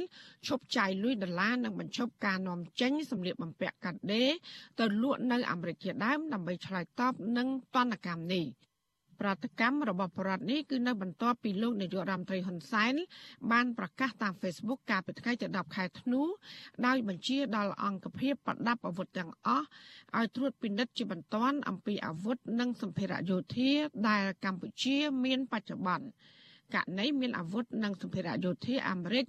[0.48, 4.30] ឈប់ចាយលុយដុល្លារនិងបញ្ឈប់ការនាំចេញសម្លៀកបំពាក់កាត់ដេរ
[4.80, 8.46] ទៅលក់នៅអាមេរិកជាដើមដើម្បីឆ្លើយតបនឹងទណ្ឌកម្មនេះ
[9.22, 12.94] ប្រតិកម្មរបស់ប្រដ្ឋនេះគឺនៅបន្ទាប់ពីលោកនាយករដ្ឋមន្ត្រីហ៊ុនសែន
[13.52, 16.22] បានប្រកាសតាម Facebook កាលពីថ្ងៃទី10ខែធ្នូ
[16.86, 19.66] ដោយបញ្ជាដល់អង្គភាពប្រដាប់អាវុធទាំងអស់
[20.18, 23.72] ឲ្យត្រួតពិនិត្យជាបន្ទាន់អំពីអាវុធនិងសម្ភារៈយោធា
[24.10, 26.06] ដែលកម្ពុជាមានបច្ចុប្បន្ន
[26.76, 29.26] ករណីមានអាវុធនិងសម្ភារៈយោធាអាមេរិក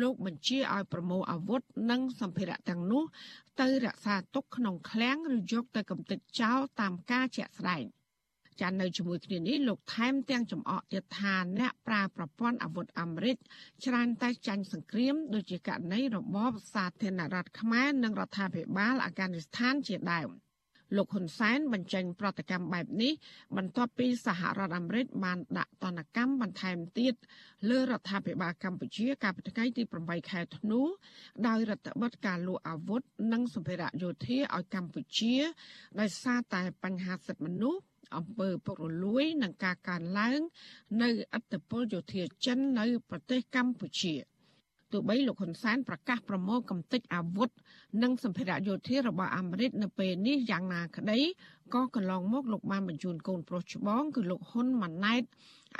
[0.00, 3.02] លោកបញ្ជាឲ្យប្រមូលអាវុធនិងសម្ភារៈទាំងនោះ
[3.60, 7.84] ទៅរក្សាទុកក្នុងឃ្លាំងឬយកទៅកំទេចចោលតាមការជាក់ស្ដែង
[8.60, 13.36] ចានៅជាមួយគ្នានេះលោកថែមទាំងចំអកទៀតថាអ្នកប្រើប្រព័ន្ធអាវុធអាមេរិក
[13.84, 20.30] ច្រើនតែចាញ់សង្គ្រាមដូចជាករណីរបបសាធារណរដ្ឋខ្មែរនិងរដ្ឋាភិបាលអាហ្គានីស្ថានជាដើម
[20.96, 23.12] លោកហ៊ុនសែនបញ្ចេញប្រតិកម្មបែបនេះ
[23.56, 27.14] បន្ទាប់ពីសហរដ្ឋអាមេរិកបានដាក់ទណ្ឌកម្មបន្ថែមទៀត
[27.70, 30.80] លើរដ្ឋាភិបាលកម្ពុជាកាលពីថ្ងៃទី8ខែធ្នូ
[31.46, 33.02] ដោយរដ្ឋបិទការលក់អាវុធ
[33.32, 35.34] និងសម្ភារៈយោធាឲ្យកម្ពុជា
[36.00, 37.80] ដោយសារតែបញ្ហាសិទ្ធិមនុស្ស
[38.16, 40.40] អំពើពុករលួយនិងការកើនឡើង
[41.02, 44.14] នៅអត្តពលយោធាចិននៅ ប្រទេសកម្ពុជា
[44.92, 47.50] ទោះបីលោកហ៊ុនសែនប្រកាសប្រមូលកំទេចអាវុធ
[48.02, 51.20] និងសម្ភារៈយោធារបស់អាមេរិកនៅពេលនេះយ៉ាងណាក្តី
[51.74, 55.22] ក៏កន្លងមកលោកបានបញ្ជូនកូនប្រុសច្បងគឺលោកហ៊ុនម៉ាណែត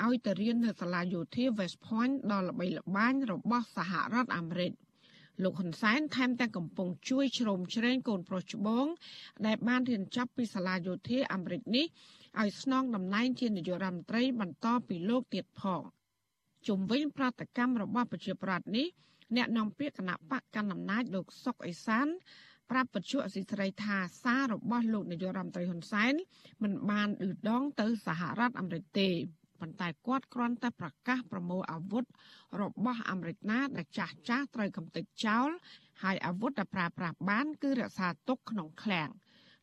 [0.05, 4.71] ឲ្យទៅរៀននៅសាលាយោធា West Point ដ៏ល្បីល្បាញរបស់សហរដ្ឋអាមេរិក
[5.43, 8.85] លោកហ៊ុនសែនថែមទាំងកំពុងជួយជ្រោមជ្រែងកូនប្រុសច្បង
[9.45, 11.85] ដែលបានរៀនចប់ពីសាលាយោធាអាមេរិកនេះ
[12.41, 15.81] ឲ្យស្នងតំណែងជានាយករដ្ឋមន្ត្រីបន្តពីលោកទៀតផង
[16.67, 18.87] ជុំវិញប្រតិកម្មរបស់ប្រជាប្រដ្ឋនេះ
[19.35, 22.07] អ្នកនាំពាក្យគណៈបកកណ្ដាលអំណាចលោកសុកអេសាន
[22.69, 26.13] ប្រាប់បច្ចុប្បន្នអសីស្រីថាសាររបស់លោកនាយករដ្ឋមន្ត្រីហ៊ុនសែន
[26.63, 29.09] មិនបានឌឺដងទៅសហរដ្ឋអាមេរិកទេ
[29.59, 32.05] ប៉ុន្តែគាត់គ្រាន់តែប្រកាសប្រមូលអាវុធ
[32.61, 35.49] របស់អាមេរិកណាដែលចាស់ចាស់ត្រូវកំទេចចោល
[36.03, 39.09] ហើយអាវុធដែលប្រើប្រាស់បាន គឺរក្សាទុកក្នុងឃ្លាំង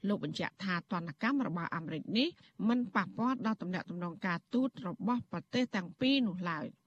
[0.09, 2.28] លោកបញ្ជាក់ថាទណ្ឌកម្មរបស់អាមេរិកនេះ
[2.68, 6.66] មិនប៉ះពាល់ដល់ទំនាក់ទំនងការទូតរបស់ប្រទេសទាំងពីរនោះឡើយ។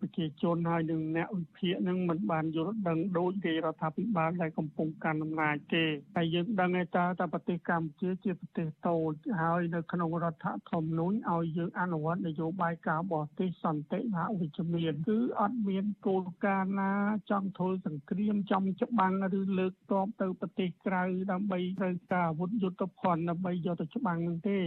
[0.00, 5.84] ប្រជាជនហើយនឹងអ្នកវិភាគនឹងមិនបានយល់ដឹងដូចរាជរដ្ឋាភិបាលដែលកំពុងកាន់អំណាចទេ
[6.16, 16.92] តែយើងដឹងថាតើប្រទេសកម្ពុជាជាប្រទេសតូចហើយនៅក្នុងរដ្ឋធម្មនុញ្ញឲ្យយើងអនុវត្តនយោបាយការបរទេសសន្តិសហវិជ្ជមានគឺអត់មានគោលការណ៍ណា
[17.30, 21.02] ចង់ធ្វើសង្គ្រាមចំច្បាំងឬលើកតបទៅប្រទេសក្រៅ
[21.32, 24.60] ដើម្បីត្រូវការអាវុធយុទ្ធភ័ណ្ឌដើម្បីយកទៅច្បាំងនឹងទេ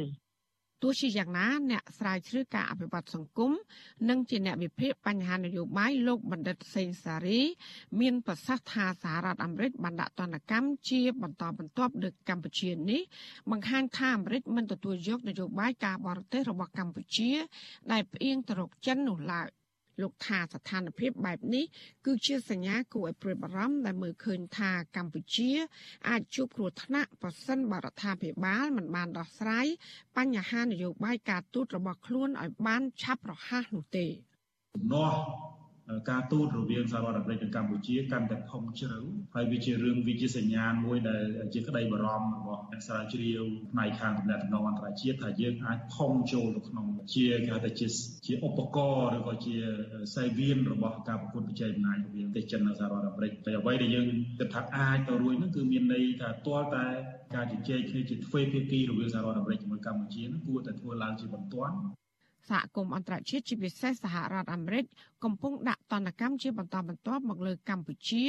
[0.83, 3.51] ទោះជាយ៉ាងណាអ្នកស្រាវជ្រាវការអភិវឌ្ឍសង្គម
[4.09, 7.41] និងជាអ្នកវិភាគបញ្ហានយោបាយលោកបណ្ឌិតសេងសារី
[7.99, 13.01] មានប្រសាសន៍ថាសហរដ្ឋអាមេរិកបានដាក់ទណ្ឌកម្មជាបន្តបន្ទាប់លើកម្ពុជានេះ
[13.51, 17.31] បង្ហាញថាអាមេរិកមិនទទួលយកនយោបាយការបរទេសរបស់កម្ពុជា
[17.91, 19.49] ដែលផ្អៀងទៅរកចិននោះឡើយ។
[20.01, 21.65] លោកថាស្ថានភាពបែបនេះ
[22.05, 25.51] គឺជាសញ្ញាគួរឲ្យព្រួយបារម្ភដែលមើលឃើញថាកម្ពុជា
[26.09, 29.67] អាចជួបគ្រោះថ្នាក់ប្រសិនបរដ្ឋាភិបាលមិនបានដោះស្រាយ
[30.17, 34.05] បញ្ហានយោបាយការទូតរបស់ខ្លួនឲ្យបានឆាប់រហ័សនោះទេ
[34.75, 35.15] ទំនាស់
[36.09, 38.99] ការទូតរវាងសហរដ្ឋអាមេរិកនិងកម្ពុជាកាន់តែធំជ្រៅ
[39.35, 41.23] ហើយវាជារឿងវាជាសញ្ញាណមួយដែល
[41.53, 47.87] ជាក្តីបារម្ភរបស់អ្នកស្រាវជ្រាវផ្នែកខាងទំនាក់ទំនងអន្តរជាតិថាយើងអាចផុងចូលទៅក្នុងជាគេហៅថាជា
[48.25, 49.55] ជាឧបករណ៍ឬក៏ជា
[50.15, 54.07] សេវៀនរបស់ការប្រកួតប្រជែងអំណាចរវាងប្រទេសចិននិងសហរដ្ឋអាមេរិកតែអ្វីដែលយើង
[54.39, 56.85] គិតថាអាចទៅរួចនោះគឺមានន័យថាទាល់តែ
[57.35, 61.77] ការជជែកគ្នាជាទ្វេភាគីរវាងសហរដ្ឋអាមេរិកជាមួយកម្ពុជានោះគួរតែធ្វើឡើងជាបន្ទាន់
[62.49, 64.85] សហគមន៍អន្តរជាតិជាពិសេសសហរដ្ឋអាមេរិក
[65.23, 68.25] កំពុងដាក់ទណ្ឌកម្មជាបន្តបន្ទាប់មកលើកម្ពុជា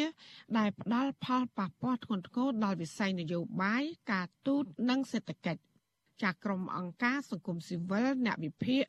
[0.58, 5.74] ដែលផ្ដល់ផលប៉ះពាល់ធ្ងន់ធ្ងរដល់វិស័យនយោបាយការទូតនិងសេដ្ឋកិច្ច
[6.22, 8.84] ចាក្រមអង្គការសង្គមស៊ីវិលអ្នកវិភាគ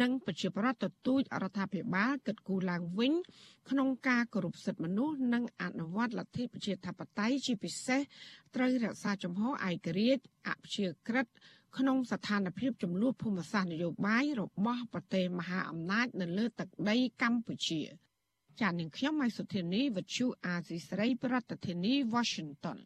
[0.00, 3.12] និងប្រជាប្រដ្ឋទទូចរដ្ឋាភិបាលកិត្តគូឡើងវិញ
[3.70, 8.00] ក្នុងការគោរពសិទ្ធិមនុស្សនិងអនុវត្តលទ្ធិប្រជាធិបតេយ្យជាពិសេស
[8.54, 11.26] ត្រូវរក្សាជំហរឯករាជ្យអព្យាក្រឹត
[11.78, 17.82] ក្នុងស្ថានភាពចំនួនភូមិសាស្ត្រនយោបាយរបស់ប្រទេសមហាអំណាចនៅលើទឹកដីកម្ពុជា
[18.60, 22.78] ចាននាងខ្ញុំម៉ៃសុធានីវិទ្យុអាស៊ីស្រីប្រធានាធិបតី Washington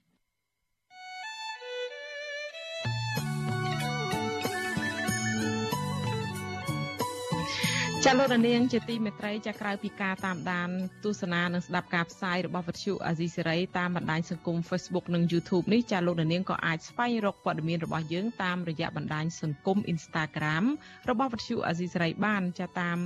[8.07, 10.71] ចាលោកនាងជាទីមេត្រីចាក្រៅពីការតាមដាន
[11.05, 20.65] ទស្សនានិងស្ដាប់ការផ្សាយរបស់វិទ្យុអាស៊ីសេរីតាមបណ្ដាញសង្គម Facebook និង YouTube នេះចាលោកនាងក៏អាចស្វែងរកព័ត៌មានរបស់យើងតាមរយៈបណ្ដាញសង្គម Instagram
[21.11, 22.99] របស់វិទ្យុអាស៊ីសេរីបានចាតាម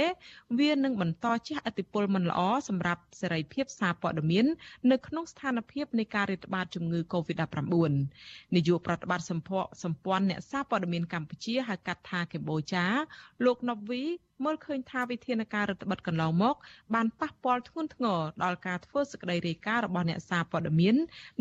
[0.60, 4.46] វានឹងបន្តជះឥទ្ធិពលមិនល្អសម្រាប់សេរីភាពសារព័ត៌មាន
[4.90, 7.74] នៅក្នុងស្ថានភាពនៃការរាតត្បាតជំងឺ Covid-19
[8.54, 12.84] នាយកប្រតិបត្តិសម្ភារសម្ព័ន្ធអ្នកសារព័ត៌មានកម្ពុជាហៅកាត់ថាកម្ពុជា
[13.44, 14.02] លោកណូវី
[14.42, 16.56] មើលឃើញថាវិធានការរដ្ឋបិទកន្លងមក
[16.94, 20.94] បានប៉ះពាល់ធ្ងន់ធ្ងរដល់ការធ្វើសេចក្តីរាយការណ៍របស់អ្នកសារព័ត៌មាន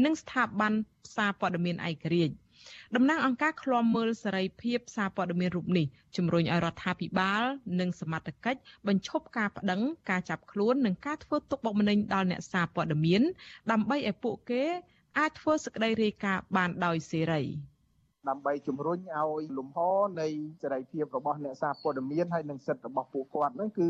[0.05, 0.73] និងស្ថាប័ន
[1.15, 2.35] សារព័ត៌មានឯករាជ្យ
[2.95, 5.85] តំណាងអង្គការឃ្លាំមើលសេរីភាពសារព័ត៌មានរូបនេះ
[6.17, 7.43] ជំរុញឲ្យរដ្ឋាភិបាល
[7.79, 13.21] និងសមត្ថកិច្ចបញ្ឈប់ការប្តឹងការចាប់ខ្លួននិងការធ្វើទុកបុកម្នេញដល់អ្នកសារព័ត៌មាន
[13.71, 14.63] ដើម្បីឲ្យពួកគេ
[15.17, 17.43] អាចធ្វើសេចក្តីរាយការណ៍បានដោយសេរី។
[18.29, 19.79] ដើម្បីជំរុញឲ្យលំហ
[20.21, 20.27] នៃ
[20.61, 23.87] សេរីភាពរបស់អ្នកសារព័ត៌មានហើយនិងសិទ្ធិរបស់ពួកគាត់ហ្នឹងគឺ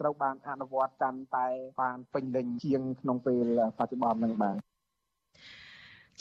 [0.00, 1.46] ត្រូវបានអនុវត្តកាន់តែ
[1.80, 3.46] បានពេញលេញជាងក្នុងពេល
[3.78, 4.56] បច្ចុប្បន្នហ្នឹងបាទ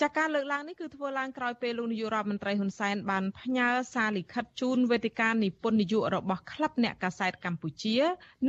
[0.01, 7.97] ចាការលើកឡើងនេះគឺធ្វើឡើងក្រោយពេលលោកនាយករដ្ឋមន្ត្រីហ៊ុនសែនបានផ្ញើសារលិខិតជូនវេទិកានិពន្ធនយោបាយរបស់ក្លឹបអ្នកកាសែតកម្ពុជា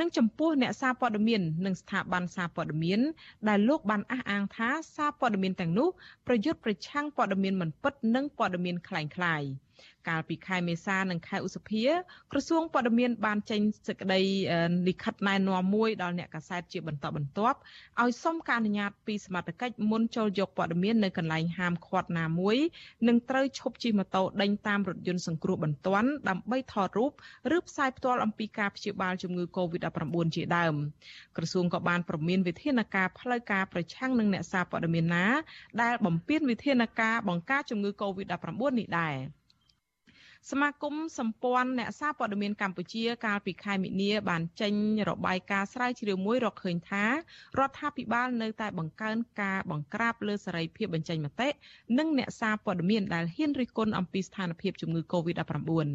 [0.01, 3.01] និងចំពោះអ្នកសារព័ត៌មាននិងស្ថាប័នសារព័ត៌មាន
[3.49, 5.89] ដែលលោកបានអះអាងថាសារព័ត៌មានទាំងនោះ
[6.27, 9.43] ប្រយុទ្ធប្រឆាំងព័ត៌មានមិនពិតនិងព័ត៌មានក្លែងក្លាយ។
[10.09, 11.85] កាលពីខែមេសានិងខែឧសភា
[12.33, 14.21] ក្រសួងព័ត៌មានបានចេញសេចក្តី
[14.89, 17.59] លិខិតណែនាំមួយដល់អ្នកកាសែតជាបន្តបន្ទាប់
[18.03, 22.57] ឲ្យសុំការអនុញ្ញាតពីសមត្ថកិច្ចមុនចូលយកព័ត៌មាននៅកន្លែងហាមឃាត់ណាមួយ
[23.09, 27.13] និងត្រូវឈប់ជិះម៉ូតូដេញតាមរថយន្តសង្គ្រោះបន្ទាន់ដើម្បីថតរូប
[27.57, 30.75] ឬផ្សាយផ្ទាល់អំពីការព្យាបាលជំងឺ Covid-19 ជាដើម
[31.37, 35.27] ក្រសួងក៏បានប្រមានវិធានការផ្លូវការប្រឆាំងនឹងអ្នកសារព័ត៌មានណា
[35.83, 39.17] ដែលបំពេញវិធានការបង្ការជំងឺ Covid-19 នេះដែរ
[40.53, 44.75] សមាគមសម្ព័ន្ធអ្នកសារព័ត៌មានកម្ពុជាកាលពីខែមិនិនាបានចេញ
[45.09, 47.11] របាយការណ៍ស្រាវជ្រាវមួយរកឃើញថារ
[47.69, 51.49] ដ្ឋាភិបាលនៅតែបង្កើនការបង្ក្រាបលើសេរីភាពបញ្ចេញមតិ
[51.99, 55.89] និងអ្នកសារព័ត៌មានដែលហ៊ានរិះគន់អំពីស្ថានភាពជំងឺ Covid-19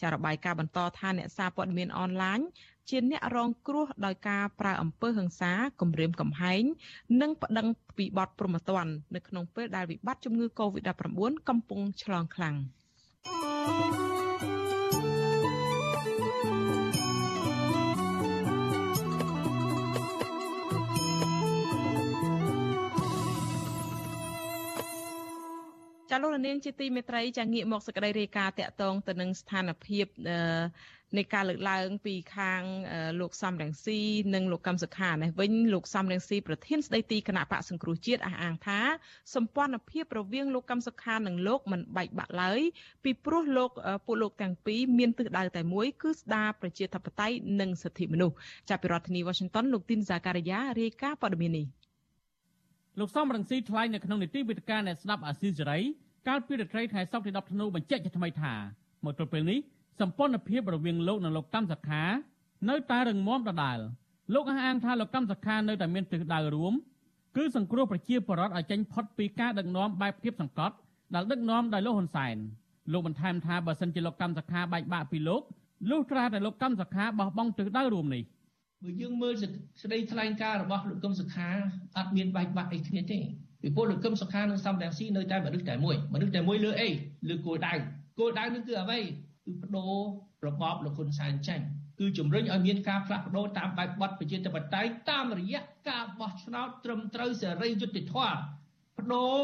[0.00, 2.40] ចាររបាយការណ៍បន្តថាអ្នកសារព័ត៌មានអនឡាញ
[2.88, 6.62] ជាអ្នករងគ្រោះដោយការប្រើអំពើហិង្សាគំរាមកំហែង
[7.20, 12.56] និងប្តឹងពីបទប្រមទ័ននៅក្នុងពេលដែលវិបត្តិជំងឺ Covid-19 កំពុងឆ្លងខ្លាំង។
[13.30, 14.27] Música
[26.10, 30.06] ចាលោកនាងជាទីមេត្រីចាងាកមកសក្តីរាយការណ៍តកតងទៅនឹងស្ថានភាព
[31.16, 32.62] នៃការលើកឡើងពីខាង
[33.20, 34.00] លោកសំរងស៊ី
[34.34, 38.80] និងលោកកឹមសុខានេះវិញលោកសំរងស៊ីប្រធានស្ដីទីគណៈបកសង្គ្រោះជាតិអះអាងថា
[39.34, 42.60] សម្ព័ន្ធភាពរវាងលោកកឹមសុខានិងលោកមិនបែកបាក់ឡើយ
[43.04, 43.70] ពីព្រោះលោក
[44.06, 48.36] ពួកលោកទាំងពីរមានទិសដៅតែមួយគឺស្ដារប្រជាធិបតេយ្យនិងសិទ្ធិមនុស្ស
[48.70, 51.66] ចាប់ពីរដ្ឋធានី Washington លោកទីនសាការីយ៉ារាយការណ៍ព័ត៌មាននេះ
[52.98, 55.78] លោកសំរងស៊ីថ្លែងនៅក្នុងនីតិវិទ្យាអ្នកស្ដាប់អាស៊ីសេរី
[56.28, 58.54] កាលពីរាត្រីថ្ងៃសុក្រទី10ធ្នូបញ្ជាក់ជាថ្មីថា
[59.04, 59.58] មកទល់ពេលនេះ
[60.00, 62.02] សម្ព័ន្ធភាពរវាងលោកនិងលោកកម្មសខា
[62.68, 63.78] នៅតែរឹងមាំដដែល
[64.34, 66.72] លោកអះអាងថាលោកកម្មសខានៅតែមានទិសដៅរួម
[67.36, 70.74] គឺសង្គ្រោះប្រជាពលរដ្ឋឲ្យចេញផុតពីការដឹកនាំបែបភាពសង្កត់
[71.14, 72.36] ដែលដឹកនាំដោយលោកហ៊ុនសែន
[72.92, 75.42] លោកបន្ថែមថាបើសិនជាលោកកម្មសខាបែកបាក់ពីលោក
[75.90, 78.22] លុះត្រាតែលោកកម្មសខាបោះបង់ទិសដៅរួមនេះ
[78.84, 79.50] បើយើងមើលសេច
[79.82, 81.48] ក្តីថ្លែងការណ៍របស់លោកកឹមសុខា
[81.96, 83.20] អត់មានបែកបាក់អីគ្នាទេ
[83.62, 86.88] ពីព្រោះលោកកឹមសុខានិងសំរងស៊ីនៅតែមនុស្សតែមួយមនុស្សតែមួយលើអី
[87.28, 87.74] លើគោលដៅ
[88.18, 88.98] គោលដៅនឹងគឺអ្វី
[89.46, 89.94] គឺបដូរ
[90.46, 91.64] របបលោកហ៊ុនសែនចាញ់
[91.98, 98.36] គឺជំរុញឲ្យមានការផ្លាស់ប្ដូរតាមបែបបទប្រជាធិបតេយ្យតាមរយៈការបោះឆ្នោតត្រឹមត្រូវសេរីយុត្តិធម៌
[98.96, 99.38] បដូរ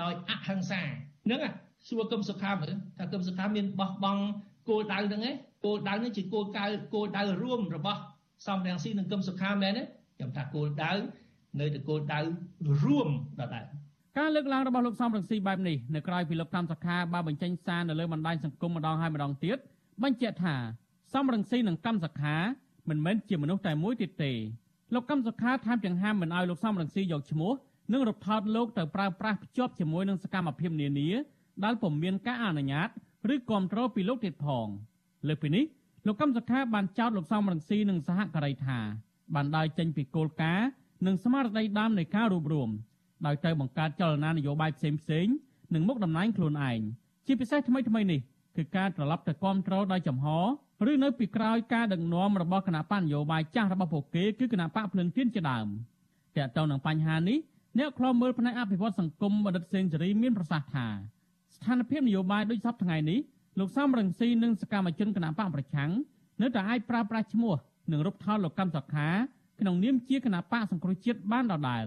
[0.00, 0.82] ដោយអហិង្សា
[1.24, 1.40] ហ្នឹង
[1.86, 4.22] សួរកឹមសុខាមើលថាកឹមសុខាមានបោះបង់
[4.68, 6.64] គោលដៅហ្នឹងឯងគោលដៅនេះជាគោលដៅ
[6.94, 8.00] គោលដៅរួមរបស់
[8.46, 9.82] សំរងស៊ីនិងគឹមសុខាមែនទេ
[10.16, 10.92] ខ្ញុំថាគោលដៅ
[11.60, 12.20] នៅតែគោលដៅ
[12.82, 13.08] រួម
[13.40, 13.64] ដដែល
[14.18, 19.58] ការលើកឡើងរបស់លោកសំរងស៊ីបែបនេះនៅក្រៅពីលោកកម្មសខាបានបញ្ចេញសារនៅលើបណ្ដាញសង្គមម្ដងហើយម្ដងទៀត
[20.02, 20.56] បញ្ជាក់ថា
[21.12, 22.36] សំរងស៊ីនិងកម្មសខា
[22.88, 24.32] មិនមែនជាមនុស្សតែមួយទៀតទេ
[24.94, 27.52] លោកកម្មសខាថែមទាំងហាមមិនឲ្យលោកសំរងស៊ីយកឈ្មោះ
[27.92, 31.10] និងរំថោតលោកទៅប្រើប្រាស់ភ្ជាប់ជាមួយនឹងសកម្មភាពនានា
[31.64, 32.88] ដែលពុំមានការអនុញ្ញាត
[33.34, 34.66] ឬគ្រប់គ្រងពីលោកទៀតផង
[35.28, 35.64] លើពីនេះ
[36.06, 38.78] លោកកម្មសខាបានចោទលោកសំរងស៊ីនិងសហការីថា
[39.34, 40.68] បានដើរចេញពីគោលការណ៍
[41.06, 42.70] និងស្មារតីដើមនៃការរួបរวม
[43.26, 45.26] ដោយទៅបង្កើតចលនានយោបាយផ្សេងផ្សេង
[45.74, 46.80] និងមុខតំណែងខ្លួនឯង
[47.26, 48.20] ជាពិសេសថ្មីថ្មីនេះ
[48.56, 50.26] គឺការត្រឡប់ទៅគ្រប់គ្រងដោយចំហ
[50.90, 55.66] ឬនៅពីក្រោយការដឹកនាំរបស់គណៈបញ្ញយោបាយចាស់របស់ពួកគេគឺគណៈបកភ្លឹងទៀនជាដើម
[56.36, 57.38] តើតើនឹងបញ្ហានេះ
[57.78, 60.86] អ្នកខ្លោមើលផ្នែកអភិវឌ្ឍសង្គមបណ្ឌិតសេងសេរីមានប្រសាសន៍ថា
[61.54, 63.18] ស្ថានភាពនយោបាយដូចសពថ្ងៃនេះ
[63.60, 65.90] លោកសំរងស៊ីនិងសកម្មជនគណៈបកប្រឆាំង
[66.42, 67.54] នៅតែអាចប្រើប្រាស់ឈ្មោះ
[67.92, 69.08] និងរូបថតលោកកម្មសខា
[69.60, 71.84] ក្នុងនាមជាគណៈបកសង្គ្រោះជាតិបានដដែល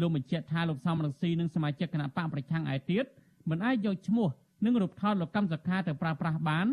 [0.00, 3.04] លោកបញ្ជាក់ថាលោកសំរងស៊ីនិងសមាជិកគណៈបកប្រឆាំងឯទៀត
[3.50, 4.28] មិនអាចយកឈ្មោះ
[4.64, 6.66] និងរូបថតលោកកម្មសខាទៅប្រើប្រាស់បាន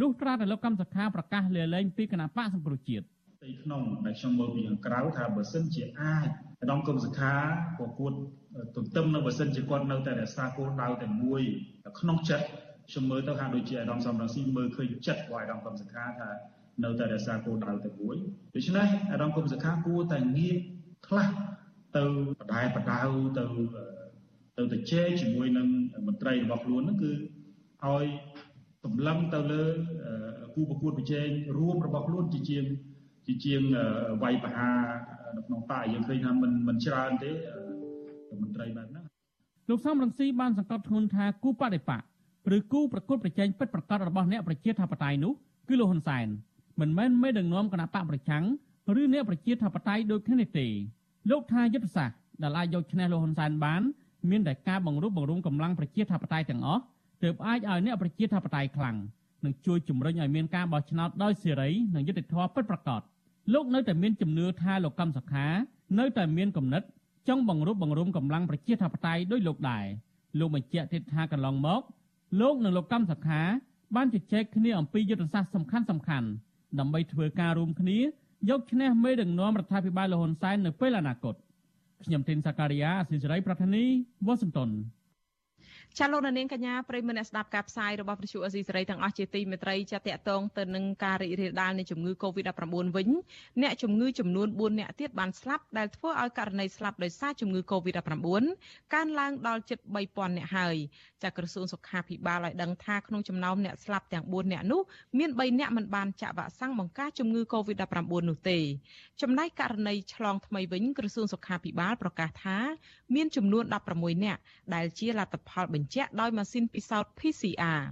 [0.00, 3.04] លុះត្រាតែលោកកម្មសខាប្រកាសលាលែងពីគណៈបកសង្គ្រោះជាតិ
[3.44, 6.26] ទីក្នុងដែលខ្ញុំមើលពីខាងក្រៅថាបើសិនជាអាច
[6.60, 7.34] ឧត្តមគមសខា
[7.78, 8.12] ប្រកួត
[8.76, 11.42] ទន្ទឹមនៅបើសិនជាគាត់នៅតែរក្សាគោលដៅតែមួយ
[12.00, 12.46] ក្នុងចិត្ត
[12.89, 16.29] ខ្ញុំមើលទៅហាក់ដូចជាអាដាមសំរងស៊ីមើលឃើញចិត្តរបស់អាដាមគមសខាថា
[16.83, 18.15] នៅតែរក្សាគោលដៅតែមួយ
[18.55, 20.57] ដូច្នេះអាដាមគមសខាគួរតែងាក
[21.07, 21.29] ខ្លះ
[21.97, 22.03] ទៅ
[22.39, 23.01] បដែបដៅ
[23.37, 23.45] ទៅ
[24.57, 25.67] ទៅទៅជែកជាមួយនឹង
[26.07, 27.11] មន្ត្រីរបស់ខ្លួនហ្នឹងគឺ
[27.85, 28.05] ឲ្យ
[28.83, 29.63] សម្លឹងទៅលើ
[30.55, 32.65] គូប្រកួតប្រជែងរួមរបស់ខ្លួនជាជាង
[33.27, 33.61] ជាជាង
[34.23, 34.71] វាយបហា
[35.37, 37.31] នៅក្នុងបកយើងឃើញថាมันมันច្រើនទេ
[38.41, 39.05] មន្ត្រីបែបហ្នឹង
[39.69, 42.01] លោកសំរងស៊ីបានសង្កត់ធ្ងន់ថាគូបដិបក
[42.56, 45.32] ឬគូប្រកួតប្រជែងពិតប្រាកដរបស់អ្នកប្រជាធិបតេយ្យនោះ
[45.68, 46.26] គឺលោកហ៊ុនសែន
[46.80, 48.44] មិនមែនមេដឹកនាំគណៈបកប្រឆាំង
[49.00, 50.66] ឬអ្នកប្រជាធិបតេយ្យដូចគ្នានេះទេ
[51.30, 53.82] លោកថាយុទ្ធសាស្ត្រដែលអាចយកឈ្នះលោកហ៊ុនសែនបាន
[54.30, 56.82] មានតែការបង្រួបបង្រួមកម្លាំងប្រជាធិបតេយ្យទាំងអស់
[57.22, 58.96] ទើបអាចឲ្យអ្នកប្រជាធិបតេយ្យខ្លាំង
[59.44, 63.00] និងជួយជំរុញឲ្យមានការបោះឆ្នោតដោយសេរីនិងយុត្តិធម៌ពិតប្រាកដ
[63.54, 65.46] លោកនៅតែមានជំនឿថាលោកកម្មសខា
[65.98, 66.82] នៅតែមានគំនិត
[67.28, 69.84] ចង់បង្រួបបង្រួមកម្លាំងប្រជាធិបតេយ្យដោយលោកដែរ
[70.38, 71.80] លោកបញ្ជាក់ទៀតថាកន្លងមក
[72.40, 73.42] លោកនិងលោកកម្មសខា
[73.96, 76.28] បានជជែកគ្នាអំពីយុទ្ធសាស្ត្រសំខាន់សំខាន់
[76.78, 77.98] ដើម្បីធ្វើការរួមគ្នា
[78.50, 81.34] យកឈ្នះមេដឹកនាំរដ្ឋាភិបាលលហ៊ុនសែននៅពេលអនាគត
[82.04, 83.84] ខ្ញុំទីនសាការីយ៉ាអសិរ័យប្រធានី
[84.26, 84.70] វ៉ាស៊ីនតោន
[85.98, 93.08] ចាលោកនាងកញ្ញាប្រិយមិត្តអ្នកស្ដាប់ការផ្សាយរបស់វិទ្យុអេស៊ីសេរីទាំងអស់ជាទីមេត្រីចាតកតងទៅនឹងការរីករាលដាលនៃជំងឺ Covid-19 វិញ
[93.62, 98.26] អ្នកជំងឺចំនួន4អ្នកទៀតបានស្លាប់ដែលធ្វើឲ្យករណីស្លាប់ដោយសារជំងឺ Covid-19
[98.94, 99.78] កើនឡើងដល់ជិត
[100.08, 100.76] 3000អ្នកហើយ
[101.22, 104.80] ចាក្រសួងសុខាភិបាលឲ្យដឹងថាក្នុងចំណោមអ្នកស្លាប់ទាំង4អ្នកនោះ
[105.18, 107.84] មាន3អ្នកមិនបានចាក់វ៉ាក់សាំងបង្ការជំងឺ Covid-19
[108.28, 108.58] នោះទេ
[109.22, 112.58] ចំណែកករណីឆ្លងថ្មីវិញក្រសួងសុខាភិបាលប្រកាសថា
[113.14, 114.38] មានចំនួន16អ្នក
[114.74, 117.82] ដែលជាលទ្ធផលបញ្ជាក់ដោយម៉ាស៊ីនពិសោធន៍ PCR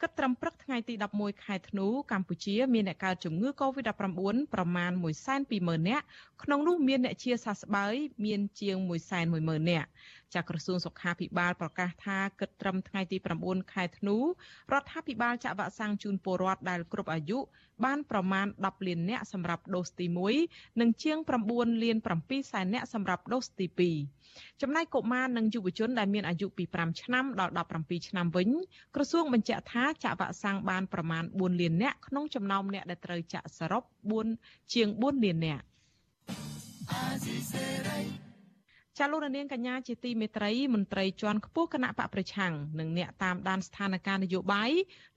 [0.00, 3.92] គិតត្រឹមព្រឹកថ្ងៃទី11ខែធ្នូកម្ពុជាមានអ្នកកើតជំងឺ Covid-19
[4.54, 4.92] ប្រមាណ
[5.38, 6.04] 120,000នាក់
[6.42, 8.76] ក្នុងនោះមានអ្នកជាសះស្បើយមានជាង
[9.24, 9.88] 110,000នាក់
[10.34, 14.22] ចាក្រសួងសុខាភិបាលប្រកាសថាគិតត្រឹមថ្ងៃទី9ខែធ្នូរ
[14.80, 17.38] ដ្ឋាភិបាលចាក់វ៉ាក់សាំងជូនពលរដ្ឋដែលគ្រប់អាយុ
[17.84, 20.06] បានប្រមាណ10លាននាក់សម្រាប់ដូសទី
[20.42, 21.18] 1និងជាង
[21.48, 23.66] 9លាន7សែននាក់សម្រាប់ដូសទី
[24.14, 28.48] 2ចំណែកកុមារនិងយុវជនដែលមានអាយុពី5ឆ្នាំដល់17ឆ្នាំវិញ
[28.94, 33.82] ក្រសួងបញ្ជាក់ថាចាក់វ៉ាក់សាំងបានប្រមាណ4លាននាក់ក្នុងចំណោមអ្នកដែលត្រូវចាក់សរុប
[34.28, 35.64] 4ជាង4លាននាក់
[39.00, 44.70] ចាលោកនាងកញ្ញាជាទីមេត្រីមន្ត្រីជាន់ខ្ពស់គណៈបកប្រឆាំងនិងអ្នកតាមដានស្ថានភាពនយោបាយ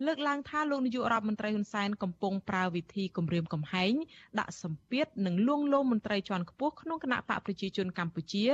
[0.05, 3.93] លើកឡើងថាលោកនាយករដ្ឋមន្ត្រីហ៊ុនសែនកំពុងប្រើវិធីគម្រាមកំហែង
[4.39, 8.45] ដាក់សម្ពាធនិងលួងលោមមន្ត្រីជាន់ខ្ពស់ក្នុងគណៈបកប្រជាជនកម្ពុជា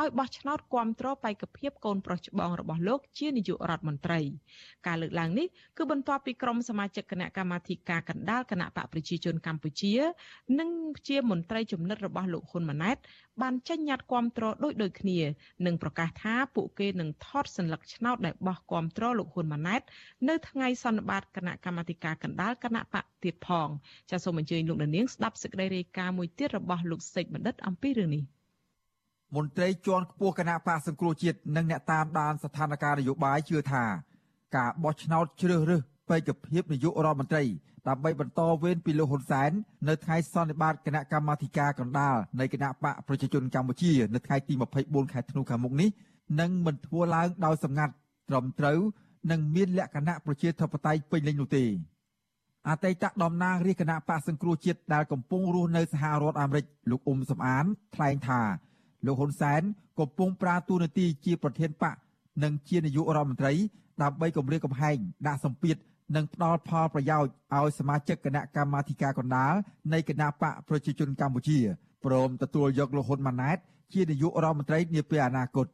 [0.00, 4.20] ឲ្យបោះឆ្នោតគាំទ្របេក្ខភាពកូនប្រុសច្បងរបស់លោកជានាយករដ្ឋមន្ត្រី
[4.86, 5.46] ការលើកឡើងនេះ
[5.76, 9.94] គឺបន្ទាប់ពីក្រុមសមាជិកគណៈកម្មាធិការកណ្ដាលគណៈបកប្រជាជនកម្ពុជា
[10.58, 10.70] និង
[11.08, 12.96] ជាមន្ត្រីចំណិតរបស់លោកហ៊ុនម៉ាណែត
[13.42, 15.18] បានចេញញត្តិគាំទ្រដូចដូចគ្នា
[15.66, 19.82] និងប្រកាសថាពួកគេនឹងថតសញ្ញាឆ្នោតដែលបោះគាំទ្រលោកហ៊ុនម៉ាណែត
[20.28, 23.68] នៅថ្ងៃសន្និបាតគណៈកម្មាធិការកណ្ដាលគណៈបកទៀតផង
[24.10, 28.22] ចាសសូមអញ្ជើញលោកនាងស្ដាប់សេចក្តីរាយការណ៍មួយទៀតរបស់លោកសេចបណ្ឌិតអំពីរឿងនេះ
[29.36, 33.84] មន្ត្រីជាន់ខ្ពស់គណៈបកសង្គ្រោះជាតិនិងអ្នកតាមដានស្ថានភាពនយោបាយជឿថា
[34.56, 37.44] ការបោះឆ្នោតជ្រើសរើស បេក្ខភាពនាយករដ្ឋមន្ត្រី
[37.88, 39.50] ដើម្បីបន្តវេនពីលោកហ៊ុនសែន
[39.88, 45.88] នៅថ្ងៃសន្និបាតគណៈកម្មាធិការកណ្ដាលនៃគណៈបកប្រជាជនកម្ពុជានៅថ្ងៃទី24ខែធ្នូខាងមុខនេះ
[46.40, 47.92] នឹងមិនធ្វើឡើងដោយសម្ងាត់
[48.28, 48.78] ត្រឹមត្រូវ
[49.30, 51.64] និងមានលក្ខណៈប្រជាធិបតេយ្យពេញលេញនោះទេ
[52.68, 58.40] អតីតតំណាងរាជគណៈបកសង្គ្រោះជាតិដែលកំពុងរស់នៅសហរដ្ឋអាមេរិកលោកអ៊ុំសំអានថ្លែងថា
[59.06, 59.62] លោកហ៊ុនសែន
[59.98, 61.96] កំពុងប្រើតួនាទីជាប្រធានបក
[62.42, 63.52] និងជានាយករដ្ឋមន្ត្រី
[64.02, 64.96] ដើម្បីគម្រាមកំហែង
[65.26, 65.76] ដាក់សម្ពាធ
[66.14, 69.54] និងផ្ដល់ផលប្រយោជន៍ឲ្យសមាជិកគណៈកម្មាធិការកណ្ដាល
[69.92, 71.58] នៃគណៈបកប្រជាជនកម្ពុជា
[72.04, 73.58] ព្រមទទួលយកលោកហ៊ុនម៉ាណែត
[73.92, 75.66] ជានាយករដ្ឋមន្ត្រីនាពេលអនាគត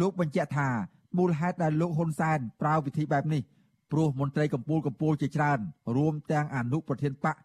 [0.00, 0.68] លោកបញ្ជាក់ថា
[1.18, 3.42] មូលហេតុដែលលោកហ៊ុនសែនប្រើវិធីបែបនេះ
[3.92, 5.58] ព្រោះមន្ត្រីកម្ពុជាកម្ពុជាជាច្រើន
[5.96, 7.36] រួមទាំងអនុប្រធានបក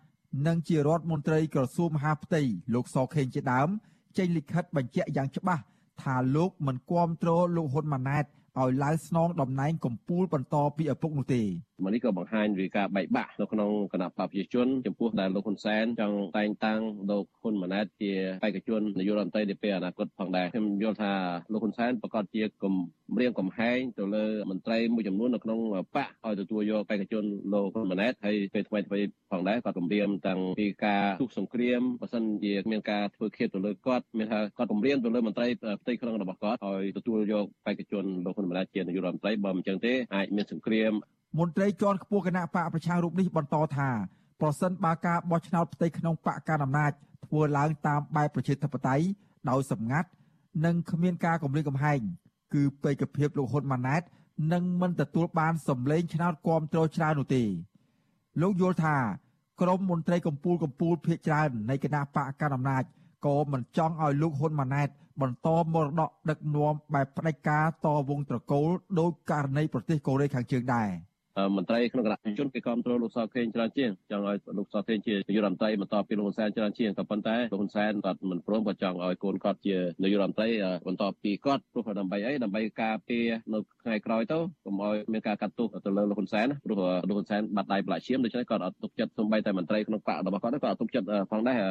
[0.47, 2.41] និងជារដ្ឋមន្ត្រីក្រសួងមហាផ្ទៃ
[2.73, 3.69] លោកសខេងជាដើម
[4.17, 5.63] ចេញលិខិតបញ្ជាក់យ៉ាងច្បាស់
[6.01, 8.25] ថាលោកមិនគាំទ្រលោកហ៊ុនម៉ាណែត
[8.59, 11.43] ឲ្យឡើងស្នងតំណែងកម្ពុជាបន្តពីឪពុកនោះទេ
[11.83, 18.11] មកនេះក៏បង្ហាញពីការបែកបាក់នៅក្នុងគណៈបព្វជិជនចំពោះដែលលោកហ៊ុនសែនចង់តែងតាំងលោកហ៊ុនម៉ាណែតជា
[18.43, 21.11] បេក្ខជននាយករដ្ឋមន្ត្រីនាពេលអនាគតផងដែរខ្ញុំយល់ថា
[21.51, 22.73] លោកហ៊ុនសែនប្រកាសជាគំ
[23.19, 27.23] រាមកំហែងទៅលើមន្ត្រីមួយចំនួននៅក្នុងបកឲ្យទទួលយកបេក្ខជន
[27.53, 28.99] លោកហ៊ុនម៉ាណែតហើយពេលថ្មីថ្មី
[29.31, 35.47] ផងដែរគាត់គំរាមតាំងពីការទុកសង្គ្រាមបើសិនជាមានការធ្វើឃាតទៅលើគាត់មានថាគាត់គំរាមទៅលើមន្ត្រី
[35.81, 40.93] ផ្ទៃក្នុងរបស់គាត់ឲ្យទទួលយកបេក្ខជនលោកហ៊ុនម៉ាណែតជានាយករដ្ឋមន្ត្រីបើមិនចឹងទេអាចមានសង្គ្រាម
[41.37, 43.89] មន្ត្រីជាន់ខ្ពស់គណៈបកប្រជារូបនេះបន្តថា
[44.41, 46.91] ប្រសិនបើការបោះឆ្នោតផ្ទៃក្នុងបកកណ្ដាលអំណាច
[47.25, 49.05] ធ្វើឡើងតាមបែបប្រជាធិបតេយ្យ
[49.49, 50.09] ដោយសម្ងាត់
[50.65, 51.99] និងគ្មានការគម្រាមកំហែង
[52.53, 54.01] គឺពេកភាពលោកហ៊ុនម៉ាណែត
[54.53, 57.43] នឹងមិនទទួលបានសម្លេងឆ្នោតគាំទ្រច្រើននោះទេ
[58.41, 58.97] លោកយល់ថា
[59.61, 62.83] ក្រមមន្ត្រីកម្ពុជាកម្ពុជាភៀកច្រើននៃគណៈបកកណ្ដាលអំណាច
[63.25, 64.89] ក៏មិនចង់ឲ្យលោកហ៊ុនម៉ាណែត
[65.21, 68.69] បន្តមរតកដឹកនាំបែបផ្ដាច់ការតវងត្រកូល
[68.99, 70.89] ដោយករណីប្រទេសកូរ៉េខាងជើងដែរ
[71.55, 80.49] មន្ត្រីក្នុងគណៈជនគេគ្រប់គ្រងលោកសខេងច្រើនជាងចង់ឲ្យលោកសខេងជានាយករដ្ឋមន្ត្រីបន្តពីលោកហ៊ុនសែនច្រើនជាងក៏ប៉ុន្តែលោកហ៊ុនសែនគាត់មិនព្រមគាត់ចង់ឲ្យកូនគាត់ជានាយករដ្ឋមន្ត្រី
[80.87, 86.77] បន្តពីគាត់ព្រោះដើម្បីអីដើម្បីការពារនៅថ្ងៃក្រោយទៅកុំឲ្យមានការកាត់ទោសទៅលើលោកហ៊ុនសែនព្រោះ
[87.07, 91.61] លោកហ៊ុនសែនបាត់ដៃប្រឡាក់ឈាមដូច្នេះគាត់អត់ទុកចិត្តសូម្បីតែមន្ត្រីក្នុងបករបស់គាត់ក៏អត់ទុកចិត្តផងដែរ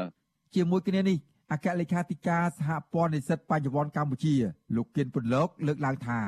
[0.54, 1.16] ជាមួយគ្នានេះ
[1.52, 4.34] អគ្គលេខាធិការសហព័ន្ធនិស្សិតបញ្ញវន្តកម្ពុជា
[4.76, 6.20] លោកគៀនពុនលោកលើកឡើងថា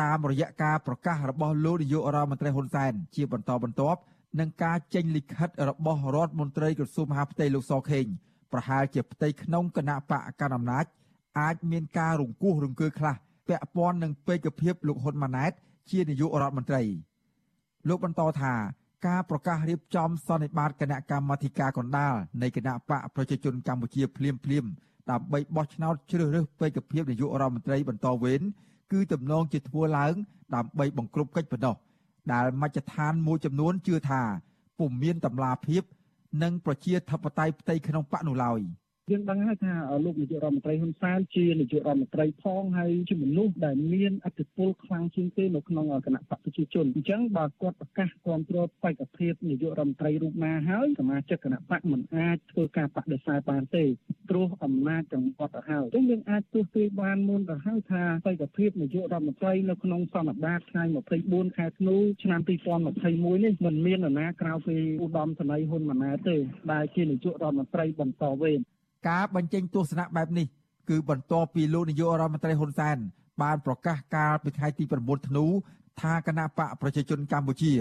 [0.00, 4.00] តាមរយៈការប្រកាសរបស់លោកនាយករដ្ឋមន្ត្រីហ៊ុនសែនជាបន្តបន្ទាប់
[4.40, 8.06] នឹងការចេញលិខិតរបស់រដ្ឋមន្ត្រីក្រសួងមហាផ្ទៃលោកសខេង
[8.52, 10.84] ប្រហែលជាផ្ទៃក្នុងគណៈបកកណ្ដាលអំណាច
[11.40, 13.14] អាចមានការរង្គោះរង្គើខ្លះ
[13.48, 15.52] ពាក់ព័ន្ធនឹងពេកភាពលោកហ៊ុនម៉ាណែត
[15.90, 16.82] ជានាយករដ្ឋមន្ត្រី
[17.88, 18.54] លោកបន្តថា
[19.06, 24.64] ការប្រកាសរៀបចំសន្និបាតគណៈកម្មាធិការកណ្ដាលនៃគណៈបកប្រជាជនកម្ពុជាភ្លាមភ្លាម
[25.10, 28.42] ដើម្បីបោះឆ្នោតជ្រើសរើសពេកភាពនាយករដ្ឋមន្ត្រីបន្តវេន
[28.92, 30.14] គឺទំនងជាធ្វើឡើង
[30.54, 31.76] ដើម្បីបង្ក្រប់កិច្ចប៉ុណ្ណោះ
[32.32, 34.22] ដែលមជ្ឈដ្ឋានមួយចំនួនជឿថា
[34.78, 35.82] ពុំមានតម្លាភាព
[36.42, 38.60] និងប្រជាធិបតេយ្យផ្ទៃក្នុងបកនោះឡើយ។
[39.10, 53.84] យើងដឹងហើយថាលោកនាយករដ្ឋមន្ត្រីហ៊ុនសែនជានាយករដ្ឋមន្ត្រីផងហើយជាមនុស្សដែលមានអធិបុលខ្លាំងជាងគេនៅក្នុងគណៈបកប្រជាជនអញ្ចឹងបើគាត់ប្រកាសគ្រប់គ្រងបេក្ខភាពនាយករដ្ឋមន្ត្រីរូបណាហើយសមាជិកគណៈបកមិនអាចធ្វើការបដិសេធបានទេ
[54.28, 60.82] ព្រោះអំណាចទាំងអត់ទៅហើយអញ្ចឹងយើងអាចទស្សទាយបានមុនទៅហើយថាបេក្ខភាពនាយករដ្ឋមន្ត្រីនៅក្នុងសន្និបាតថ្ងៃ
[61.20, 62.40] 24ខែធ្នូឆ្នាំ
[62.96, 66.36] 2021នេះមិនមាននរណាក្រៅពីឧត្តមសេនីយ៍ហ៊ុនម៉ាណែតទេ
[66.72, 68.60] ដែលជានាយករដ្ឋមន្ត្រីបន្តវេន
[69.08, 70.46] ការបញ្ចេញទស្សនៈបែបនេះ
[70.88, 72.96] គឺបន្ទាប់ពីលោកនាយករដ្ឋមន្ត្រីហ៊ុនសែន
[73.42, 75.44] បានប្រកាសកាលពីថ្ងៃទី9ធ្នូ
[76.00, 77.72] ថាគណៈបកប្រជាជនកម្ពុជា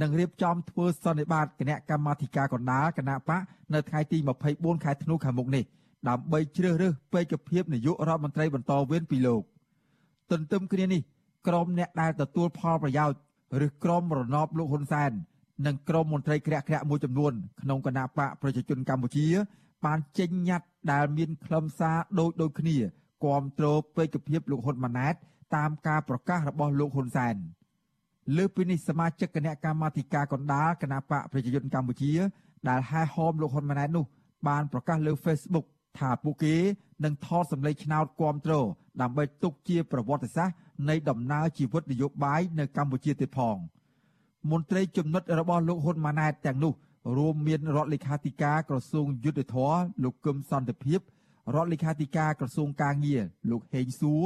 [0.00, 3.40] នឹងរៀបចំធ្វើសន្និបាតគណៈកម្មាធិការកណ្ដាលគណៈបក
[3.74, 4.18] នៅថ្ងៃទី
[4.50, 5.64] 24ខែធ្នូខាងមុខនេះ
[6.08, 9.42] ដើម្បីជ្រើសរើសពេកភាពនាយករដ្ឋមន្ត្រីបន្តវេនពីលោក
[10.30, 11.00] ទន្ទឹមគ្នានេះ
[11.46, 13.18] ក្រុមអ្នកដែលទទួលផលប្រយោជន៍
[13.66, 15.10] ឬក្រុមរណបលោកហ៊ុនសែន
[15.66, 19.26] និងក្រុមមន្ត្រីក្រាក់ក្រាក់មួយចំនួនក្នុងគណៈបកប្រជាជនកម្ពុជា
[19.84, 22.76] បានចេញញត្តិដែលមានខ្លឹមសារដូចដូចគ្នា
[23.24, 23.66] គាំទ្រ
[23.96, 25.14] ពេកភាពលោកហ៊ុនម៉ាណែត
[25.56, 27.36] តាមការប្រកាសរបស់លោកហ៊ុនសែន
[28.36, 32.12] លើពីនេះសមាជិកគណៈកម្មាធិការកណ្ដាលគណៈបកប្រជាជនកម្ពុជា
[32.68, 34.04] ដែលហែហោមលោកហ៊ុនម៉ាណែតនោះ
[34.48, 35.66] បានប្រកាសលើ Facebook
[35.98, 36.54] ថាពួកគេ
[37.04, 38.54] នឹងថតសម្លេងឆ្នោតគាំទ្រ
[39.00, 40.56] ដើម្បីទុកជាប្រវត្តិសាស្ត្រ
[40.88, 43.56] នៃដំណើរជីវិតនយោបាយនៅកម្ពុជាទៀតផង
[44.50, 46.72] មន្ត្រីចំណុចរបស់លោកហ៊ុនម៉ាណែតទាំងនោះ
[47.16, 51.00] រួមមានរដ្ឋលេខាធិការក្រសួងយុទ្ធភ័ពលោកកឹមសន្តិភាព
[51.54, 54.24] រដ្ឋលេខាធិការក្រសួងកាងារលោកហេងសួរ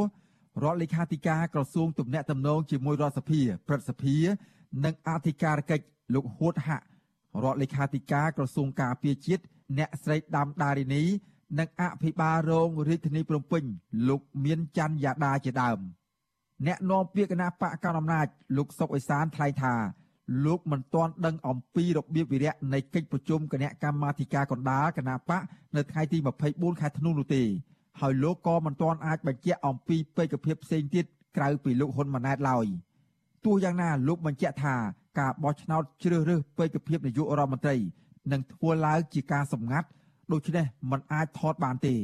[0.62, 4.16] រដ្ឋលេខាធិការក្រសួងទំនាក់ទំនងជាមួយរដ្ឋសភាព្រឹទ្ធសភា
[4.84, 6.84] និងអធិការកិច្ចលោកហួតហាក់
[7.44, 9.42] រដ្ឋលេខាធិការក្រសួងការពារជាតិ
[9.78, 11.02] អ្នកស្រីដាំដារីនី
[11.58, 13.62] និងអភិបាលរងរាជធានីភ្នំពេញ
[14.08, 15.78] លោកមានច័ន្ទយ៉ាដាជាដើម
[16.66, 19.74] អ្នកនាំពាក្យគណៈបកកណ្ដាលអំណាចលោកសុកអេសានថ្លែងថា
[20.44, 25.42] លោកមិនទាន់ដឹងអំពីរបៀបវិរៈនៃកិច្ចប្រជុំគណៈកម្មាធិការកណ្ដាលគណៈបក
[25.76, 26.18] នៅថ្ងៃទី
[26.50, 27.42] 24ខែធ្នូនោះទេ
[28.00, 31.04] ហើយលោកក៏មិនទាន់អាចបញ្ជាក់អំពីបេក្ខភាពផ្សេងទៀត
[31.36, 32.66] ក្រៅពីលោកហ៊ុនម៉ាណែតឡើយ
[33.44, 34.74] ទោះយ៉ាងណាលោកបញ្ជាក់ថា
[35.18, 37.76] ការបោះឆ្នោតជ្រើសរើសពេជ្រភាពនាយករដ្ឋមន្ត្រី
[38.32, 39.88] នឹងធ្វើឡើងជាការសម្ងាត់
[40.32, 41.94] ដូច្នេះมันអាចថតបានទេ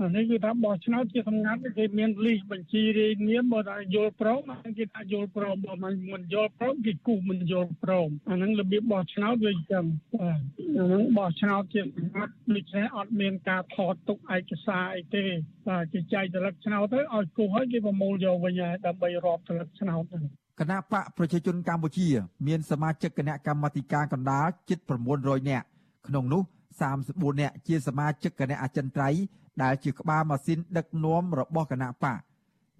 [0.00, 4.40] អានេះគឺថាបោះឆ្នោតជាសម្ងាត់គេមានលីសបញ្ជីរាយនាមបើថាយល់ព្រម
[4.78, 9.84] គេថាយល់ព្រមបើមិនមិនយល់ព្រមគេគូសមិនយល់ព្រមអាហ្នឹងរបៀបបោះឆ្នោតវាអញ្ចឹង
[10.20, 10.40] បាទ
[10.78, 15.24] អាហ្នឹងបោះឆ្នោតជាសម្ងាត់ដូច្នេះអត់មានការថតទុកឯកសារអីទេ
[15.68, 20.24] បាទគេចែកត្រឡឹកឆ្នោតទៅឲ្យគូសឲ្យគេប្រមូលយកវិញហើយដើម្បីរាប់ត្រឡឹកឆ្នោតហ្នឹង
[20.60, 22.06] គណៈបកប្រជាជនកម្ពុជា
[22.46, 24.78] មានសមាជិកគណៈកម្មាធិការកណ្ដាលជិត
[25.14, 25.66] 900នាក់
[26.08, 26.42] ក្នុងនោះ
[26.90, 29.20] 34នាក់ជាសមាជិកគណៈអចិន្ត្រៃយ៍
[29.62, 32.20] ដែលជាក្បាលម៉ាស៊ីនដឹកនាំរបស់គណៈបក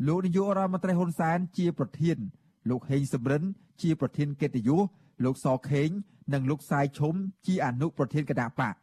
[0.07, 2.17] លោកនាយករដ្ឋមន្ត្រីហ៊ុនសែនជាប្រធាន
[2.71, 3.43] លោកហេងសំរិន
[3.83, 4.81] ជាប្រធានកិត្តិយស
[5.25, 5.91] លោកសខេង
[6.33, 7.15] និងលោកសាយឈុំ
[7.47, 8.75] ជាអនុប្រធានគណៈបក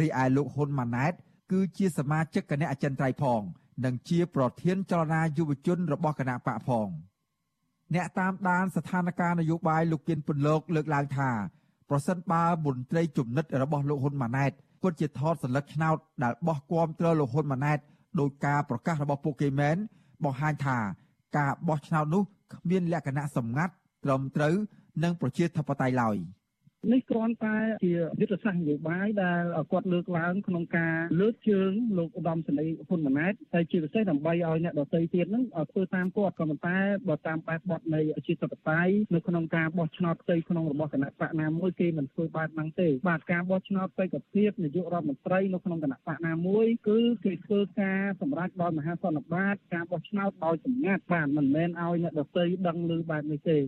[0.00, 1.12] រីឯលោកហ៊ុនម៉ាណែត
[1.52, 3.42] គឺជាសមាជិកគណៈអចិន្ត្រៃយ៍ផង
[3.84, 6.88] និងជាប្រធានចលនាយុវជនរបស់គណៈបកផង
[7.94, 11.30] អ្នកតាមដានស្ថានភាពនយោបាយលោកគៀនពន្លកលើកឡើងថា
[11.90, 14.52] ប្រសិនបើមន្ត្រីជំនិតរបស់លោកហ៊ុនម៉ាណែត
[14.82, 17.78] ពិតជាថតសន្លឹកឆ្នោតដែលបោះគំត្រលោកហ៊ុនម៉ាណែត
[18.20, 19.76] ដោយការប្រកាសរបស់ពួកគេមែន
[20.24, 20.78] បង្ហាញថា
[21.36, 22.22] ការបោះឆ្នោតនោះ
[22.52, 23.72] គ្មានលក្ខណៈសម្ងាត់
[24.04, 24.54] ត្រឹមត្រូវ
[25.02, 26.16] និងប្រជាធិបតេយ្យឡើយ។
[26.88, 36.78] នេះគ្រាន់តែជាយុទ្ធសាស្ត្រនយោបាយដែលគាត់លើកឡើងក្នុងការលើកជើងលោកឧត្តមសេនីយ៍ហ៊ុនម៉ាណែតតែជាពិសេសដើម្បីឲ្យអ្នកដទៃទៀតហ្នឹងធ្វើតាមគាត់ក៏ប៉ុន្តែ
[37.08, 53.58] បើតាមបែបបទនៃជាធិបតេយ្យនៅក្នុងការបោះឆ្នោតផ្ទៃក្នុងរបស់គណៈបកណាមួយគេមិនធ្វើបែបហ្នឹងទេបាទការបោះឆ្នោតផ្ទៃកភាពនាយករដ្ឋមន្ត្រីនៅក្នុងគណៈបកណាមួយគឺគេធ្វើការសម្រេចដោយមហាសន្និបាតការបោះឆ្នោតដោយសម្ងាត់បាទមិនមែនឲ្យអ្នកដទៃដឹងឮបែបនេះទេ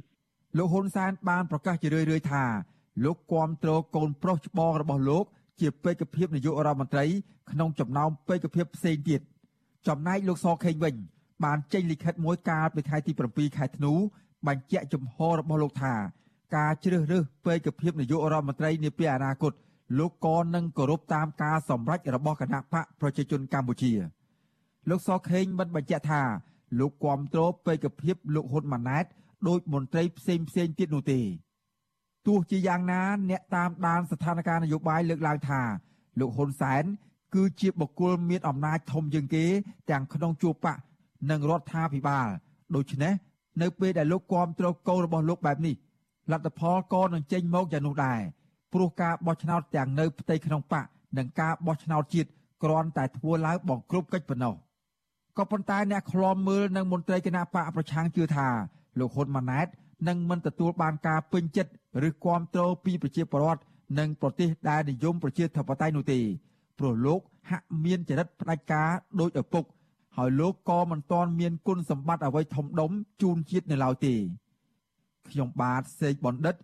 [0.58, 2.44] លោកហ៊ុនសែនបានប្រកាសជារឿយៗថា
[3.05, 5.24] លោកគាំទ្រកូនប្រុសច្បងរបស់លោក
[5.61, 7.05] ជាបេក្ខភាពនាយករដ្ឋមន្ត្រី
[7.51, 9.20] ក្នុងចំណោមបេក្ខភាពផ្សេងទៀត
[9.88, 10.95] ចំណែកលោកសខេងវិញ
[11.45, 13.93] បានចេញលិខិតមួយកាលពីថ្ងៃទី7ខែធ្នូ
[14.47, 15.95] បញ្ជាក់ជំហររបស់លោកថា
[16.57, 19.53] ការជ្រើសរើសបេក្ខភាពនាយករដ្ឋមន្ត្រីនាពេលអនាគត
[19.99, 23.93] លោកក៏នឹងគោរពតាមការសម្រេចរបស់គណៈបកប្រជាជនកម្ពុជា
[24.90, 26.22] លោកសខេងបានបញ្ជាក់ថា
[26.80, 29.05] លោកគាំទ្របេក្ខភាពលោកហ៊ុនម៉ាណែត
[29.49, 31.20] ដោយមន្ត្រីផ្សេងផ្សេងទៀតនោះទេ
[32.26, 35.60] ទោះជាយ៉ាងណា អ្នកតាមដានស្ថានភាពនយោបាយលើកឡើងថា
[36.20, 36.84] លោកហ៊ុនសែន
[37.34, 39.44] គឺជាបុគ្គលមានអំណាចធំជាងគេ
[39.90, 40.78] ទាំងក្នុងជួរបក
[41.30, 42.28] និងរដ្ឋាភិបាល
[42.74, 43.12] ដូច្នេះ
[43.62, 45.74] នៅពេលដែលលោកគាំទ្រកូនរបស់លោកបែបនេះ
[46.32, 48.20] លទ្ធផលក៏នឹងចេញមកយ៉ាងនោះដែរ
[48.72, 50.86] ព្រោះការបោះឆ្នោតទាំងនៅផ្ទៃក្នុងបក
[51.18, 52.30] និងការបោះឆ្នោតជាតិ
[52.62, 54.54] គ្រាន់តែធ្វើឡើងបង្ក្រប់កិច្ចប៉ុណ្ណោះ
[55.38, 58.48] ក៏ប៉ុន្តែអ្នកខ្លំមើលនិងមន្ត្រីគណៈបកប្រឆាំងជឿថា
[58.98, 59.66] លោកហ៊ុនម៉ាណែត
[60.09, 61.72] នឹងមិនទទួលបានការពេញចិត្ត
[62.09, 63.62] ឬគ្រប់គ្រងពីប្រជាពលរដ្ឋ
[63.98, 66.18] និងប្រទេសដែលនិយមប្រជាធិបតេយ្យនោះទេ
[66.78, 68.90] ព្រោះលោកហាក់មានចរិតផ្ដាច់ការ
[69.20, 69.64] ដោយឪពុក
[70.16, 72.90] ហើយលោកក៏មិនទាន់មានគុណសម្បត្តិអ្វីធំដុំ
[73.22, 74.14] ជូនជាតិនៅឡើយទេ
[75.30, 76.55] ខ្ញុំបាទសេកបណ្ឌិត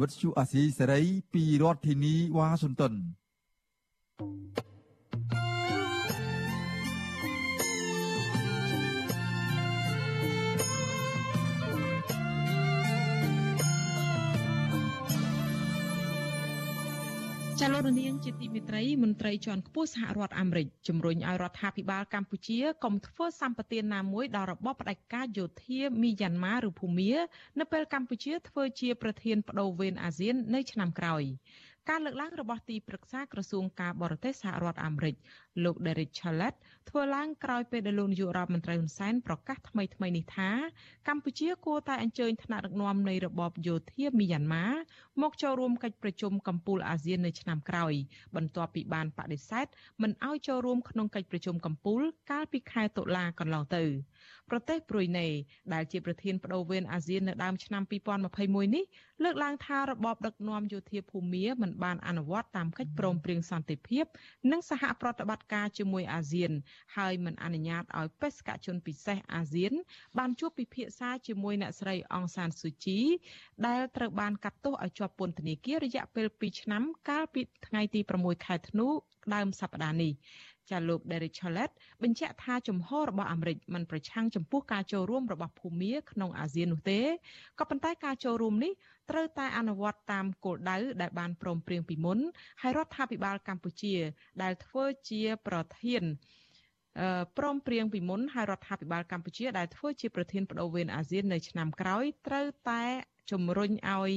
[0.00, 1.00] វិទ្យុអាស៊ីសេរី
[1.32, 2.94] ពីរដ្ឋធានីវ៉ាស៊ីនតោន
[5.30, 5.53] thank you
[17.60, 27.12] ចាលោករនាងជាទីមេត្រីមន្ត្រីជាន់ខ្ពស់សហរដ្ឋអាមេរិកជំរុញឲ្យរដ្ឋាភិបាលកម្ពុជាកុំធ្វើសម្បទានណាមួយដល់របបផ្ដាច់ការយោធាមីយ៉ាន់ម៉ាឬភូមា
[27.58, 31.22] នៅពេលកម្ពុជាធ្វើជាប្រធានបដូវវេនអាស៊ាន នៅឆ្នាំក្រោយ
[31.90, 35.14] ការលើកឡើងរបស់ទីប្រឹក្សាក្រសួងការបរទេសសហរដ្ឋអាមេរិក
[35.64, 36.54] លោក Derek Chollet
[36.88, 40.50] ធ្វើឡើងក្រោយពេលដែលលោកនាយករដ្ឋមន្ត្រីហ៊ុនសែនប្រកាសថ្មីថ្មីនេះថា
[41.08, 44.66] កម្ពុជាគួរតែអញ្ជើញថ្នាក់ដឹកនាំនៃរបបយោធាមីយ៉ាន់ម៉ា
[45.22, 47.92] មកចូលរួមកិច្ចប្រជុំកំពូលអាស៊ាននៅឆ្នាំក្រោយ
[48.36, 49.66] បន្ទាប់ពីបានបដិសេធ
[50.02, 53.84] មិនឲ្យចូលរួមក្នុងកិច្ចប្រជុំកំពូលកាលពីខែតុលាកន្លងទៅ
[54.50, 55.26] ប្រទេសប្រុយណេ
[55.74, 57.82] ដែលជាប្រធានបដូវវេនអាស៊ាននៅដើមឆ្នាំ
[58.28, 58.84] 2021នេះ
[59.22, 64.04] លើកឡើងថារបបដឹកនាំយោធាភូមាមិនបានអនុវត្តតាមកិច្ចព្រមព្រៀងសន្តិភាព
[64.50, 66.52] និងសហប្រតិបត្តិការជាមួយអាស៊ាន
[66.96, 69.72] ហើយមិនអនុញ្ញាតឲ្យបេសកជនពិសេសអាស៊ាន
[70.18, 73.00] បានជួបពិភាក្សាជាមួយអ្នកស្រីអងសានស៊ូជី
[73.66, 78.88] ដែលត្រូវបានកាត់ទោសឲ្យជាប់ពន្ធនាគាររយៈពេល2ឆ្នាំកាលពីថ្ងៃទី6ខែធ្នូ
[79.34, 80.12] ដើមសប្តាហ៍នេះ
[80.70, 81.70] ចាលោក Derek Chollet
[82.02, 87.00] បញ្ជាក់ថាជំហររបស់អាមេរិកមិនប្រឆាំងចំពោះការចូលរួមរបស់ភូមាក្នុងអាស៊ាននោះទេ
[87.58, 88.72] ក៏ប៉ុន្តែការចូលរួមនេះ
[89.10, 92.18] ត្រូវតែអនុវត្តតាមគោលដៅដែលបានព្រមព្រៀងពីមុន
[92.62, 93.94] ហើយរដ្ឋាភិបាលកម្ពុជា
[94.42, 96.02] ដែលធ្វើជាប្រធាន
[97.38, 102.84] ព្រមព្រៀងពីមុនហើយរដ្ឋាភិបាលកម្ពុជាដែលធ្វើជាប្រធានបដូវវេនអាស៊ាននៅឆ្នាំក្រោយត្រូវតែ
[103.30, 104.12] ជំរុញឲ្យ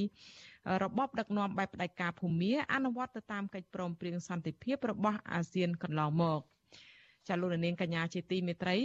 [0.83, 6.41] របបដឹកនាំបែបផ្ដាច់ការភូមាអនុវត្តទៅតាមកិច្ចព្រមព្រៀងសន្តិភាពរបស់អាស៊ានកន្លងមក
[7.27, 8.77] ចាលោកនាងកញ្ញាជាទីមេត្រី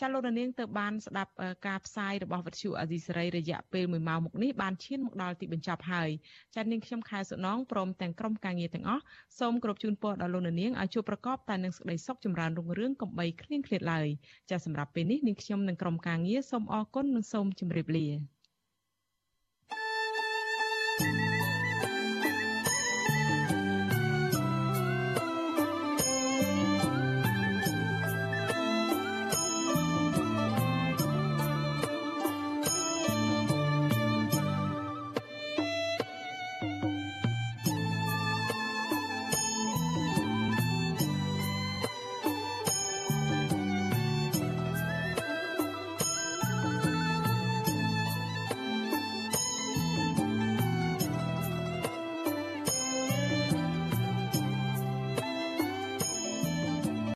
[0.00, 1.32] ចាលោកនាងទៅបានស្ដាប់
[1.66, 6.10] ការផ្សាយរបស់វិទ្យុអាស៊ីសេរីរយៈពេល1ម៉ោងមកនេះបានឈានមកដល់ទីបញ្ចប់ហើយ
[6.54, 9.02] ចានាងខ្ញុំខែសុណងព្រមទាំងក្រុមការងារទាំងអស់
[9.38, 14.08] សូមគោរពជូនពរដល់លោកនាងឲ្យជួបប្រកបតែនឹងសេចក្តីសុខចម្រើនរុងរឿងកំបីគ្លៀងគ្លាតឡើយ
[14.50, 18.08] ចាសម្រាប់ពេលនេះនាងខ្ញុំនិងក្រុមការងារសូមអរគុណនិងសូមជម្រាបលា